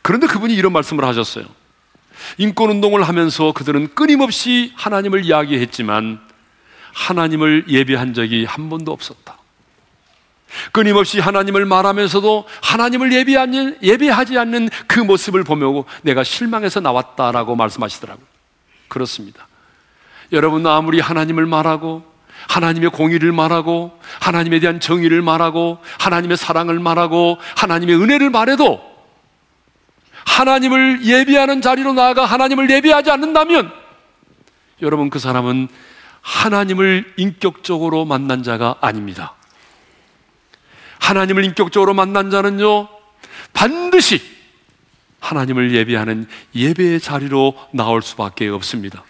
그런데 0.00 0.28
그분이 0.28 0.54
이런 0.54 0.72
말씀을 0.72 1.04
하셨어요. 1.04 1.44
인권 2.38 2.70
운동을 2.70 3.02
하면서 3.02 3.52
그들은 3.52 3.94
끊임없이 3.94 4.72
하나님을 4.76 5.24
이야기했지만 5.24 6.20
하나님을 6.94 7.64
예배한 7.68 8.14
적이 8.14 8.44
한 8.44 8.70
번도 8.70 8.92
없었다. 8.92 9.37
끊임없이 10.72 11.20
하나님을 11.20 11.66
말하면서도 11.66 12.46
하나님을 12.62 13.12
예배하는, 13.12 13.78
예배하지 13.82 14.38
않는 14.38 14.68
그 14.86 15.00
모습을 15.00 15.44
보며 15.44 15.84
내가 16.02 16.24
실망해서 16.24 16.80
나왔다라고 16.80 17.56
말씀하시더라고요. 17.56 18.26
그렇습니다. 18.88 19.46
여러분, 20.32 20.66
아무리 20.66 21.00
하나님을 21.00 21.46
말하고, 21.46 22.04
하나님의 22.48 22.90
공의를 22.90 23.32
말하고, 23.32 23.98
하나님에 24.20 24.60
대한 24.60 24.80
정의를 24.80 25.22
말하고, 25.22 25.78
하나님의 25.98 26.36
사랑을 26.36 26.78
말하고, 26.78 27.38
하나님의 27.56 27.96
은혜를 27.96 28.30
말해도, 28.30 28.80
하나님을 30.24 31.04
예배하는 31.04 31.62
자리로 31.62 31.92
나아가 31.94 32.24
하나님을 32.24 32.70
예배하지 32.70 33.10
않는다면, 33.10 33.72
여러분, 34.82 35.10
그 35.10 35.18
사람은 35.18 35.68
하나님을 36.20 37.14
인격적으로 37.16 38.04
만난 38.04 38.42
자가 38.42 38.76
아닙니다. 38.80 39.34
하나님을 41.08 41.42
인격적으로 41.44 41.94
만난 41.94 42.30
자는요, 42.30 42.86
반드시 43.54 44.20
하나님을 45.20 45.72
예배하는 45.72 46.26
예배의 46.54 47.00
자리로 47.00 47.58
나올 47.72 48.02
수밖에 48.02 48.48
없습니다. 48.48 49.04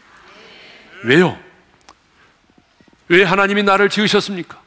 왜요? 1.03 1.37
왜 3.09 3.25
하나님이 3.25 3.65
나를 3.65 3.89
지으셨습니까? 3.89 4.61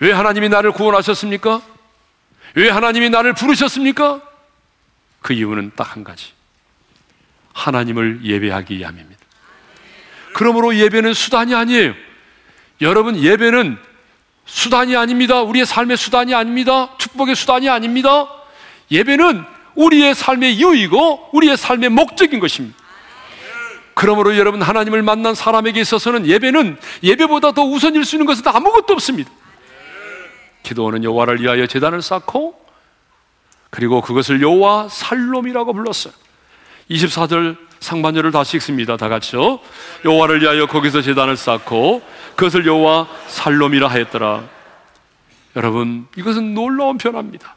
왜 0.00 0.12
하나님이 0.12 0.48
나를 0.48 0.72
구원하셨습니까? 0.72 1.60
왜 2.54 2.70
하나님이 2.70 3.10
나를 3.10 3.34
부르셨습니까? 3.34 4.22
그 5.20 5.34
이유는 5.34 5.72
딱 5.76 5.96
한 5.96 6.02
가지. 6.02 6.32
하나님을 7.52 8.20
예배하기 8.22 8.78
위함입니다. 8.78 9.20
그러므로 10.34 10.74
예배는 10.76 11.12
수단이 11.12 11.54
아니에요. 11.54 11.94
여러분, 12.80 13.16
예배는 13.16 13.78
수단이 14.46 14.96
아닙니다. 14.96 15.42
우리의 15.42 15.66
삶의 15.66 15.96
수단이 15.96 16.34
아닙니다. 16.34 16.96
축복의 16.98 17.34
수단이 17.34 17.68
아닙니다. 17.68 18.28
예배는 18.90 19.44
우리의 19.74 20.14
삶의 20.14 20.54
이유이고 20.54 21.30
우리의 21.32 21.56
삶의 21.56 21.90
목적인 21.90 22.40
것입니다. 22.40 22.76
그러므로 23.94 24.36
여러분 24.36 24.62
하나님을 24.62 25.02
만난 25.02 25.34
사람에게 25.34 25.80
있어서는 25.80 26.26
예배는 26.26 26.78
예배보다 27.02 27.52
더 27.52 27.62
우선일 27.62 28.04
수 28.04 28.16
있는 28.16 28.26
것은 28.26 28.42
아무것도 28.46 28.94
없습니다. 28.94 29.30
기도원은 30.62 31.04
여호와를 31.04 31.40
위하여 31.40 31.66
제단을 31.66 32.02
쌓고 32.02 32.58
그리고 33.70 34.00
그것을 34.00 34.42
여호와 34.42 34.88
살롬이라고 34.88 35.72
불렀어요. 35.72 36.12
24절 36.90 37.65
상반절을 37.80 38.32
다시 38.32 38.56
읽습니다. 38.56 38.96
다 38.96 39.08
같이요. 39.08 39.60
여호와를 40.04 40.42
위하여 40.42 40.66
거기서 40.66 41.02
제단을 41.02 41.36
쌓고 41.36 42.02
그것을 42.36 42.66
여호와 42.66 43.08
살롬이라 43.28 43.88
하였더라. 43.88 44.44
여러분, 45.56 46.06
이것은 46.16 46.54
놀라운 46.54 46.98
변화입니다. 46.98 47.54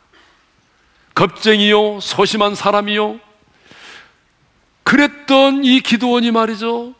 겁쟁이요, 1.13 1.99
소심한 1.99 2.55
사람이요. 2.55 3.19
그랬던 4.83 5.65
이 5.65 5.81
기도원이 5.81 6.31
말이죠. 6.31 6.95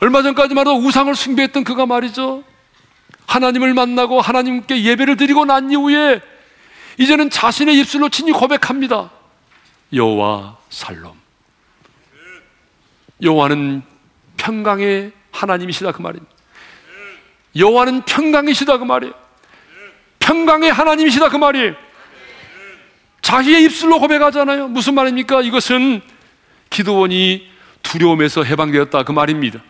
얼마 0.00 0.22
전까지만 0.22 0.66
해도 0.66 0.78
우상을 0.78 1.14
숭배했던 1.14 1.64
그가 1.64 1.86
말이죠. 1.86 2.42
하나님을 3.26 3.74
만나고 3.74 4.20
하나님께 4.20 4.84
예배를 4.84 5.16
드리고 5.16 5.44
난 5.44 5.70
이후에 5.70 6.20
이제는 6.98 7.30
자신의 7.30 7.78
입술로 7.78 8.08
친히 8.08 8.32
고백합니다. 8.32 9.10
여호와 9.92 10.56
살롬. 10.74 11.14
여호와는 13.22 13.82
평강의 14.36 15.12
하나님이시다 15.30 15.92
그 15.92 16.02
말입니다. 16.02 16.32
여호와는 17.56 18.02
평강이시다 18.02 18.78
그 18.78 18.84
말이에요. 18.84 19.14
평강의 20.18 20.72
하나님이시다 20.72 21.28
그 21.28 21.36
말이에요. 21.36 21.74
자기의 23.22 23.62
입술로 23.64 24.00
고백하잖아요. 24.00 24.66
무슨 24.68 24.94
말입니까? 24.94 25.42
이것은 25.42 26.02
기도원이 26.70 27.48
두려움에서 27.84 28.42
해방되었다 28.42 29.04
그 29.04 29.12
말입니다. 29.12 29.62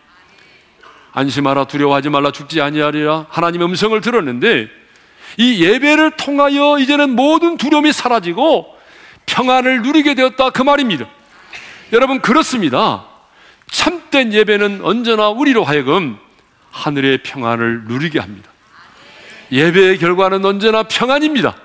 안심하라 1.11 1.65
두려워하지 1.65 2.09
말라 2.09 2.31
죽지 2.31 2.61
아니하리라 2.61 3.27
하나님의 3.29 3.67
음성을 3.67 4.01
들었는데 4.01 4.69
이 5.37 5.63
예배를 5.63 6.17
통하여 6.17 6.79
이제는 6.79 7.15
모든 7.15 7.57
두려움이 7.57 7.93
사라지고 7.93 8.74
평안을 9.25 9.81
누리게 9.81 10.13
되었다 10.15 10.49
그 10.51 10.61
말입니다. 10.61 11.07
여러분 11.93 12.21
그렇습니다. 12.21 13.05
참된 13.67 14.33
예배는 14.33 14.81
언제나 14.83 15.29
우리로 15.29 15.63
하여금 15.63 16.17
하늘의 16.71 17.23
평안을 17.23 17.85
누리게 17.85 18.19
합니다. 18.19 18.49
예배의 19.51 19.97
결과는 19.99 20.43
언제나 20.43 20.83
평안입니다. 20.83 21.55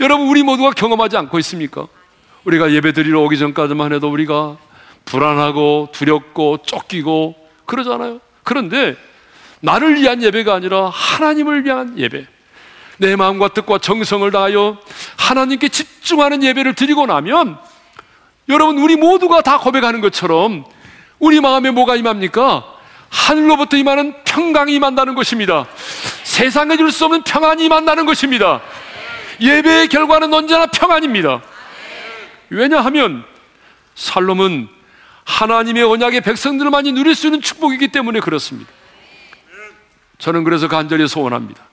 여러분, 0.00 0.28
우리 0.28 0.42
모두가 0.42 0.70
경험하지 0.70 1.16
않고 1.18 1.38
있습니까? 1.40 1.86
우리가 2.44 2.72
예배 2.72 2.92
드리러 2.92 3.20
오기 3.22 3.38
전까지만 3.38 3.92
해도 3.92 4.10
우리가 4.10 4.56
불안하고 5.04 5.90
두렵고 5.92 6.58
쫓기고 6.64 7.36
그러잖아요. 7.66 8.20
그런데 8.42 8.96
나를 9.60 9.96
위한 9.96 10.22
예배가 10.22 10.54
아니라 10.54 10.88
하나님을 10.88 11.64
위한 11.64 11.98
예배. 11.98 12.26
내 13.00 13.16
마음과 13.16 13.48
뜻과 13.48 13.78
정성을 13.78 14.30
다하여 14.30 14.76
하나님께 15.16 15.70
집중하는 15.70 16.42
예배를 16.42 16.74
드리고 16.74 17.06
나면 17.06 17.58
여러분, 18.50 18.76
우리 18.76 18.96
모두가 18.96 19.40
다 19.40 19.58
고백하는 19.58 20.02
것처럼 20.02 20.66
우리 21.18 21.40
마음에 21.40 21.70
뭐가 21.70 21.96
임합니까? 21.96 22.64
하늘로부터 23.08 23.78
임하는 23.78 24.14
평강이 24.24 24.74
임한다는 24.74 25.14
것입니다. 25.14 25.66
세상에 26.24 26.76
줄 26.76 26.92
수 26.92 27.06
없는 27.06 27.22
평안이 27.22 27.64
임한다는 27.64 28.04
것입니다. 28.04 28.60
예배의 29.40 29.88
결과는 29.88 30.34
언제나 30.34 30.66
평안입니다. 30.66 31.40
왜냐하면 32.50 33.24
살롬은 33.94 34.68
하나님의 35.24 35.84
언약의 35.84 36.20
백성들만이 36.20 36.92
누릴 36.92 37.14
수 37.14 37.28
있는 37.28 37.40
축복이기 37.40 37.88
때문에 37.88 38.20
그렇습니다. 38.20 38.70
저는 40.18 40.44
그래서 40.44 40.68
간절히 40.68 41.08
소원합니다. 41.08 41.69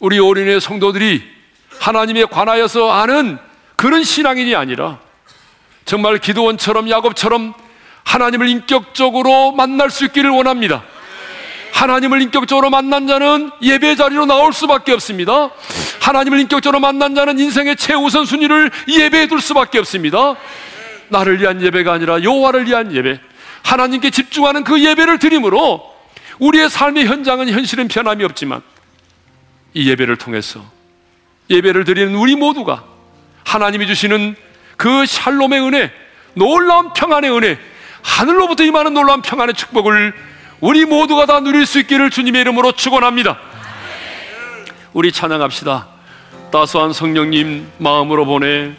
우리 0.00 0.18
어린의 0.18 0.60
성도들이 0.60 1.22
하나님에 1.78 2.24
관하여서 2.24 2.90
아는 2.90 3.38
그런 3.76 4.02
신앙인이 4.02 4.54
아니라 4.56 4.98
정말 5.84 6.18
기도원처럼 6.18 6.88
야곱처럼 6.88 7.54
하나님을 8.04 8.48
인격적으로 8.48 9.52
만날 9.52 9.90
수 9.90 10.04
있기를 10.06 10.30
원합니다. 10.30 10.82
하나님을 11.72 12.20
인격적으로 12.22 12.70
만난 12.70 13.06
자는 13.06 13.50
예배 13.62 13.96
자리로 13.96 14.26
나올 14.26 14.52
수밖에 14.52 14.92
없습니다. 14.92 15.50
하나님을 16.00 16.40
인격적으로 16.40 16.80
만난 16.80 17.14
자는 17.14 17.38
인생의 17.38 17.76
최우선 17.76 18.24
순위를 18.24 18.70
예배에 18.88 19.28
둘 19.28 19.40
수밖에 19.40 19.78
없습니다. 19.78 20.34
나를 21.08 21.40
위한 21.40 21.62
예배가 21.62 21.92
아니라 21.92 22.22
여호와를 22.22 22.66
위한 22.66 22.94
예배. 22.94 23.20
하나님께 23.62 24.10
집중하는 24.10 24.64
그 24.64 24.82
예배를 24.82 25.18
드림으로 25.18 25.90
우리의 26.38 26.70
삶의 26.70 27.06
현장은 27.06 27.50
현실은 27.50 27.88
변함이 27.88 28.24
없지만 28.24 28.62
이 29.74 29.88
예배를 29.88 30.16
통해서 30.16 30.64
예배를 31.48 31.84
드리는 31.84 32.14
우리 32.14 32.36
모두가 32.36 32.84
하나님이 33.44 33.86
주시는 33.86 34.36
그 34.76 35.04
샬롬의 35.06 35.60
은혜, 35.60 35.92
놀라운 36.34 36.92
평안의 36.92 37.30
은혜, 37.30 37.58
하늘로부터 38.02 38.64
임하는 38.64 38.94
놀라운 38.94 39.20
평안의 39.22 39.54
축복을 39.54 40.14
우리 40.60 40.84
모두가 40.84 41.26
다 41.26 41.40
누릴 41.40 41.66
수 41.66 41.78
있기를 41.80 42.10
주님의 42.10 42.42
이름으로 42.42 42.72
축원합니다. 42.72 43.38
우리 44.92 45.12
찬양합시다. 45.12 45.88
따스한 46.50 46.92
성령님 46.92 47.70
마음으로 47.78 48.24
보내 48.24 48.72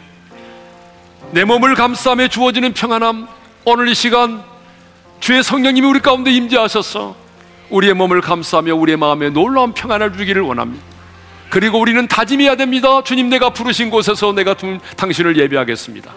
내 1.30 1.44
몸을 1.44 1.74
감싸며 1.74 2.28
주어지는 2.28 2.74
평안함 2.74 3.26
오늘 3.64 3.88
이 3.88 3.94
시간 3.94 4.42
주의 5.20 5.42
성령님이 5.42 5.86
우리 5.86 6.00
가운데 6.00 6.30
임재하셔서 6.30 7.21
우리의 7.72 7.94
몸을 7.94 8.20
감싸며 8.20 8.76
우리의 8.76 8.96
마음에 8.98 9.30
놀라운 9.30 9.72
평안을 9.72 10.12
주기를 10.12 10.42
원합니다. 10.42 10.84
그리고 11.50 11.80
우리는 11.80 12.06
다짐해야 12.06 12.56
됩니다. 12.56 13.02
주님 13.02 13.28
내가 13.28 13.50
부르신 13.50 13.90
곳에서 13.90 14.32
내가 14.32 14.54
당신을 14.96 15.36
예배하겠습니다. 15.36 16.12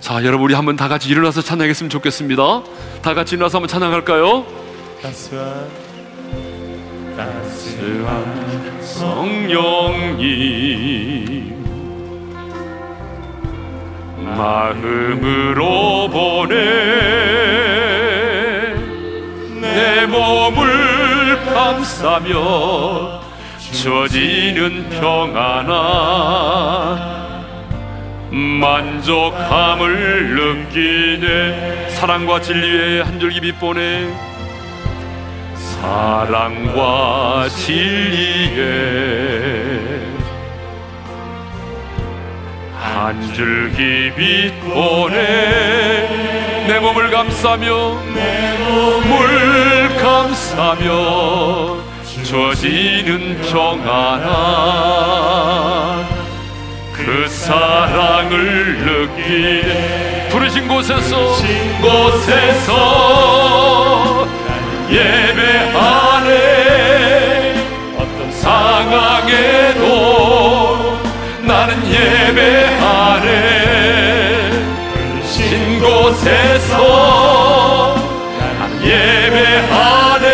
자, 0.00 0.24
여러분 0.24 0.44
우리 0.44 0.54
한번 0.54 0.76
다 0.76 0.88
같이 0.88 1.08
일어나서 1.08 1.42
찬양했으면 1.42 1.90
좋겠습니다. 1.90 2.62
다 3.02 3.14
같이 3.14 3.34
일어나서 3.34 3.58
한번 3.58 3.68
찬양할까요? 3.68 4.46
따스한 5.02 5.66
따스한 7.16 8.80
성령님 8.82 10.26
마음으로 14.36 16.08
보내 16.10 16.56
내 19.76 20.06
몸을 20.06 21.44
감싸며 21.44 23.20
주어지는 23.72 24.88
평안아 24.88 25.76
만족함을 28.30 29.84
느끼네. 30.70 31.90
사랑과 31.90 32.40
진리의 32.40 33.04
한 33.04 33.20
줄기 33.20 33.38
빛 33.42 33.60
보내 33.60 34.08
사랑과 35.54 37.46
진리의 37.50 38.56
한 42.96 43.20
줄기 43.34 44.10
빛 44.16 44.50
보내 44.62 45.18
내 46.66 46.78
몸을 46.80 47.10
감싸며 47.10 47.94
내 48.14 48.56
몸을 48.64 49.94
감싸며 49.98 51.76
주어지는 52.24 53.38
평안한 53.42 54.24
그 56.94 57.28
사랑을 57.28 58.78
느끼네. 58.78 60.28
부르신 60.30 60.66
곳에서 60.66 61.36
곳에서 61.82 62.72
예배하네. 64.90 66.32
어떤 67.98 68.32
상황에도 68.32 69.84
나는 71.46 71.76
예배하네. 71.86 73.30
부르신 75.12 75.80
곳에서 75.80 76.74
예배하네. 78.82 80.24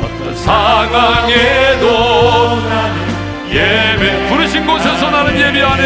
어떤 0.00 0.36
상황에도 0.36 1.84
나는 2.68 2.96
예배. 3.50 4.28
부르신 4.28 4.64
곳에서 4.64 5.10
나는 5.10 5.36
예배하네. 5.36 5.82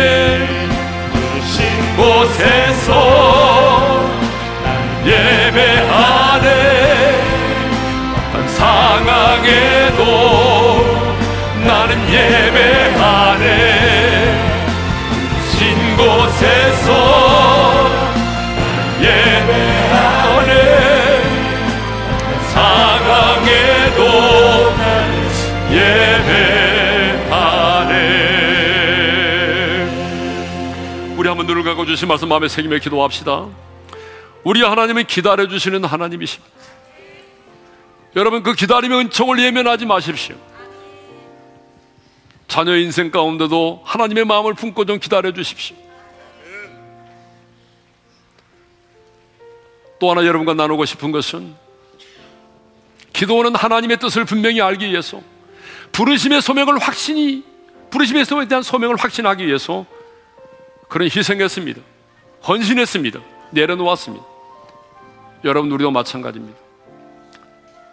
부르신 1.12 1.96
곳에서 1.96 2.90
나는 4.64 5.06
예배하네. 5.06 6.46
어떤 8.28 8.34
상황에도 8.48 10.00
나는 11.64 11.90
예배하네 12.12 13.31
예배 25.72 26.52
우리 31.16 31.28
한번 31.28 31.46
눈을 31.46 31.62
감고 31.62 31.86
주신 31.86 32.08
말씀 32.08 32.28
마음에 32.28 32.48
새기며 32.48 32.78
기도합시다. 32.78 33.46
우리 34.42 34.60
하나님은 34.62 35.06
기다려 35.06 35.46
주시는 35.46 35.84
하나님이십니다. 35.84 36.52
여러분 38.16 38.42
그 38.42 38.54
기다림의 38.54 38.98
은총을 38.98 39.38
예면하지 39.38 39.86
마십시오. 39.86 40.34
자녀 42.48 42.76
인생 42.76 43.12
가운데도 43.12 43.82
하나님의 43.84 44.24
마음을 44.24 44.54
품고 44.54 44.84
좀 44.84 44.98
기다려 44.98 45.32
주십시오. 45.32 45.76
또 50.00 50.10
하나 50.10 50.26
여러분과 50.26 50.54
나누고 50.54 50.84
싶은 50.84 51.12
것은 51.12 51.54
기도는 53.12 53.54
하나님의 53.54 53.98
뜻을 53.98 54.24
분명히 54.24 54.60
알기 54.60 54.88
위해서 54.88 55.22
부르심의 55.92 56.40
소명을 56.40 56.78
확신히 56.78 57.44
부르심의 57.90 58.24
소명에 58.24 58.48
대한 58.48 58.62
소명을 58.62 58.96
확신하기 58.96 59.46
위해서 59.46 59.84
그런 60.88 61.08
희생했습니다. 61.14 61.80
헌신했습니다. 62.48 63.20
내려놓았습니다. 63.50 64.24
여러분, 65.44 65.70
우리도 65.70 65.90
마찬가지입니다. 65.90 66.58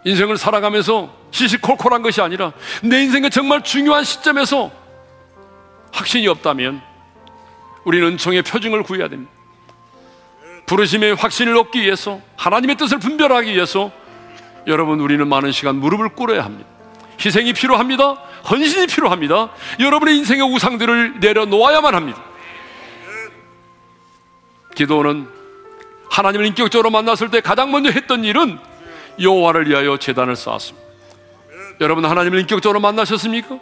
인생을 0.04 0.38
살아가면서 0.38 1.14
시시콜콜한 1.30 2.02
것이 2.02 2.22
아니라 2.22 2.52
내 2.82 3.02
인생의 3.02 3.30
정말 3.30 3.62
중요한 3.62 4.04
시점에서 4.04 4.70
확신이 5.92 6.26
없다면 6.28 6.80
우리는 7.84 8.06
은총의 8.08 8.42
표징을 8.42 8.82
구해야 8.82 9.08
됩니다. 9.08 9.30
부르심의 10.64 11.16
확신을 11.16 11.56
얻기 11.56 11.82
위해서 11.82 12.20
하나님의 12.36 12.76
뜻을 12.76 12.98
분별하기 12.98 13.52
위해서 13.52 13.90
여러분 14.66 15.00
우리는 15.00 15.26
많은 15.26 15.52
시간 15.52 15.76
무릎을 15.76 16.10
꿇어야 16.10 16.44
합니다. 16.44 16.79
희생이 17.24 17.52
필요합니다. 17.52 18.14
헌신이 18.48 18.86
필요합니다. 18.86 19.50
여러분의 19.78 20.16
인생의 20.18 20.42
우상들을 20.52 21.20
내려놓아야만 21.20 21.94
합니다. 21.94 22.22
기도는 24.74 25.28
하나님을 26.10 26.46
인격적으로 26.46 26.90
만났을 26.90 27.30
때 27.30 27.40
가장 27.40 27.70
먼저 27.70 27.90
했던 27.90 28.24
일은 28.24 28.58
여호와를 29.20 29.68
위하여 29.68 29.96
재단을 29.96 30.36
쌓았습니다. 30.36 30.88
여러분 31.80 32.04
하나님을 32.04 32.40
인격적으로 32.40 32.80
만나셨습니까? 32.80 33.58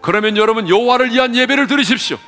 그러면 0.00 0.36
여러분 0.36 0.68
여호와를 0.68 1.12
위한 1.12 1.36
예배를 1.36 1.66
드리십시오. 1.66 2.18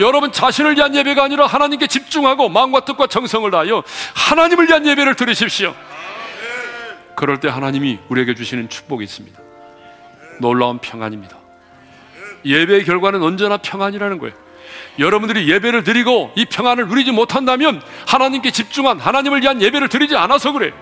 여러분 0.00 0.32
자신을 0.32 0.76
위한 0.76 0.94
예배가 0.94 1.22
아니라 1.22 1.46
하나님께 1.46 1.86
집중하고 1.86 2.48
마음과 2.48 2.84
뜻과 2.84 3.06
정성을 3.06 3.48
다하여 3.50 3.84
하나님을 4.14 4.68
위한 4.68 4.86
예배를 4.86 5.14
드리십시오. 5.14 5.74
그럴 7.14 7.38
때 7.38 7.48
하나님이 7.48 8.00
우리에게 8.08 8.34
주시는 8.34 8.68
축복이 8.68 9.04
있습니다. 9.04 9.43
놀라운 10.40 10.78
평안입니다. 10.78 11.36
예배의 12.44 12.84
결과는 12.84 13.22
언제나 13.22 13.56
평안이라는 13.56 14.18
거예요. 14.18 14.34
여러분들이 14.98 15.50
예배를 15.50 15.84
드리고 15.84 16.32
이 16.36 16.44
평안을 16.44 16.88
누리지 16.88 17.10
못한다면 17.12 17.82
하나님께 18.06 18.50
집중한 18.50 19.00
하나님을 19.00 19.42
위한 19.42 19.60
예배를 19.60 19.88
드리지 19.88 20.16
않아서 20.16 20.52
그래. 20.52 20.72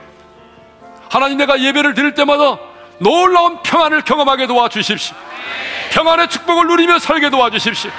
하나님 1.08 1.38
내가 1.38 1.60
예배를 1.60 1.94
드릴 1.94 2.14
때마다 2.14 2.58
놀라운 2.98 3.62
평안을 3.62 4.02
경험하게 4.02 4.46
도와주십시오. 4.46 5.16
평안의 5.92 6.28
축복을 6.28 6.66
누리며 6.68 6.98
살게 6.98 7.30
도와주십시오. 7.30 7.90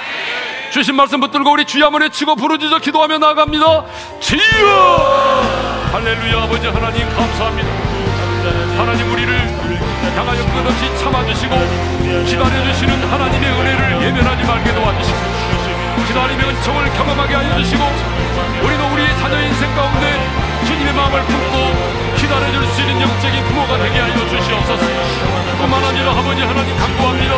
주신 0.72 0.96
말씀 0.96 1.20
붙들고 1.20 1.52
우리 1.52 1.66
주여 1.66 1.86
한번 1.86 2.02
외치고 2.02 2.36
부르짖어 2.36 2.80
기도하며 2.80 3.20
나아갑니다. 3.20 3.86
주여! 4.20 5.90
할렐루야 5.92 6.42
아버지 6.44 6.68
하나님 6.68 7.08
감사합니다. 7.10 7.83
하나님 8.44 9.10
우리를 9.10 9.32
향하여 10.18 10.44
끝없이 10.52 10.98
참아주시고 11.00 11.56
기다려주시는 12.28 13.08
하나님의 13.08 13.50
은혜를 13.50 14.02
예면하지 14.04 14.44
말게 14.44 14.74
도와주시고 14.74 15.18
기다림의 16.08 16.46
은총을 16.50 16.92
경험하게 16.92 17.36
하여 17.36 17.58
주시고 17.58 17.84
우리도 18.64 18.84
우리의 18.94 19.18
자녀 19.20 19.40
인생 19.40 19.74
가운데 19.76 20.20
주님의 20.68 20.94
마음을 20.94 21.22
품고 21.24 22.14
기다려줄 22.18 22.68
수 22.68 22.82
있는 22.82 23.02
영적인 23.02 23.44
부모가 23.46 23.78
되게 23.78 24.00
하여 24.00 24.14
주시옵소서. 24.28 24.86
뿐만 25.58 25.84
아니라 25.84 26.12
아버지 26.12 26.42
하나님 26.42 26.76
간구합니다. 26.78 27.36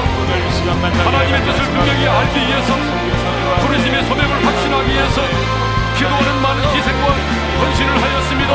하나님의 1.05 1.43
뜻을 1.45 1.65
분명히 1.65 2.07
알기 2.07 2.39
위해서 2.47 2.73
부르심의 3.61 4.03
소명을 4.05 4.45
확신하기 4.45 4.89
위해서 4.89 5.21
기도하는 5.97 6.41
많은 6.41 6.63
희생과 6.75 7.07
헌신을 7.61 8.01
하였습니다. 8.01 8.53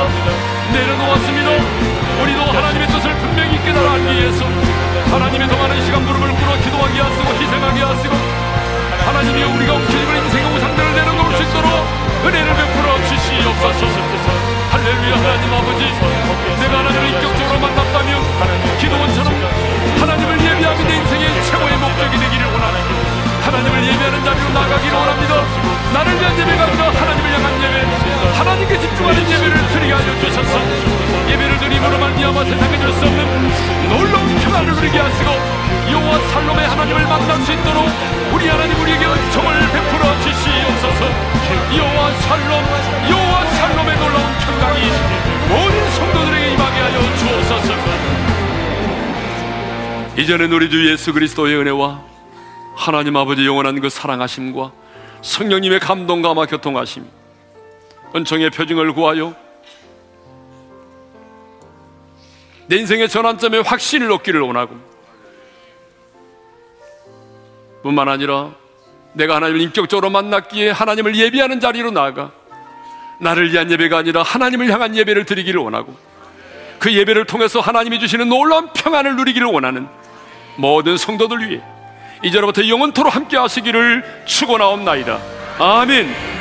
내려놓았습니다 0.72 1.99
우리도 2.22 2.42
하나님의 2.42 2.88
뜻을 2.88 3.14
분명히 3.16 3.58
깨달아 3.64 3.92
알기 3.92 4.14
위해서 4.16 4.44
하나님의 5.10 5.48
더 5.48 5.56
많은 5.56 5.84
시간 5.84 6.04
무릎을 6.04 6.28
꿇어 6.28 6.56
기도하게 6.62 7.00
하시고 7.00 7.28
희생하게 7.34 7.82
하시고 7.82 8.14
하나님이 9.06 9.42
우리가 9.42 9.74
움켜쥐는 9.74 10.24
인생의 10.24 10.56
우상들을 10.56 10.94
내려놓을 10.94 11.36
수 11.36 11.42
있도록 11.42 11.70
누리게 34.80 34.98
하시고 34.98 35.30
여호와 35.92 36.18
살롬의 36.28 36.66
하나님을 36.66 37.02
만날 37.04 37.38
수 37.42 37.52
있도록 37.52 37.84
우리 38.32 38.48
하나님 38.48 38.80
우리에게 38.80 39.04
은총을 39.04 39.58
베풀어 39.72 40.20
주시옵소서. 40.22 41.04
여호와 41.76 42.12
살롬 42.12 42.64
여호와 43.10 43.46
살롬의 43.46 43.96
놀라운 43.98 44.32
평강이 44.40 44.80
모든 45.48 45.90
성도들에게 45.90 46.52
임하게 46.52 46.80
하여 46.80 47.16
주옵소서. 47.16 47.74
이제는 50.16 50.52
우리 50.52 50.70
주 50.70 50.90
예수 50.90 51.12
그리스도의 51.12 51.56
은혜와 51.56 52.00
하나님 52.74 53.16
아버지 53.16 53.46
영원한 53.46 53.80
그 53.80 53.90
사랑하심과 53.90 54.72
성령님의 55.20 55.80
감동과 55.80 56.30
아마 56.30 56.46
교통하심 56.46 57.04
은총의 58.16 58.48
표징을 58.50 58.94
구하여 58.94 59.34
내 62.70 62.76
인생의 62.76 63.08
전환점에 63.08 63.58
확신을 63.58 64.12
얻기를 64.12 64.40
원하고 64.42 64.76
뿐만 67.82 68.08
아니라 68.08 68.52
내가 69.12 69.34
하나님을 69.34 69.60
인격적으로 69.60 70.08
만났기에 70.08 70.70
하나님을 70.70 71.16
예배하는 71.16 71.58
자리로 71.58 71.90
나아가 71.90 72.30
나를 73.18 73.52
위한 73.52 73.72
예배가 73.72 73.98
아니라 73.98 74.22
하나님을 74.22 74.70
향한 74.70 74.94
예배를 74.94 75.24
드리기를 75.24 75.60
원하고 75.60 75.96
그 76.78 76.94
예배를 76.94 77.24
통해서 77.24 77.58
하나님이 77.58 77.98
주시는 77.98 78.28
놀라운 78.28 78.72
평안을 78.72 79.16
누리기를 79.16 79.48
원하는 79.48 79.88
모든 80.54 80.96
성도들 80.96 81.50
위해 81.50 81.60
이제로부터 82.22 82.68
영원토로 82.68 83.10
함께 83.10 83.36
하시기를 83.36 84.22
축원하옵나이다. 84.26 85.18
아멘. 85.58 86.39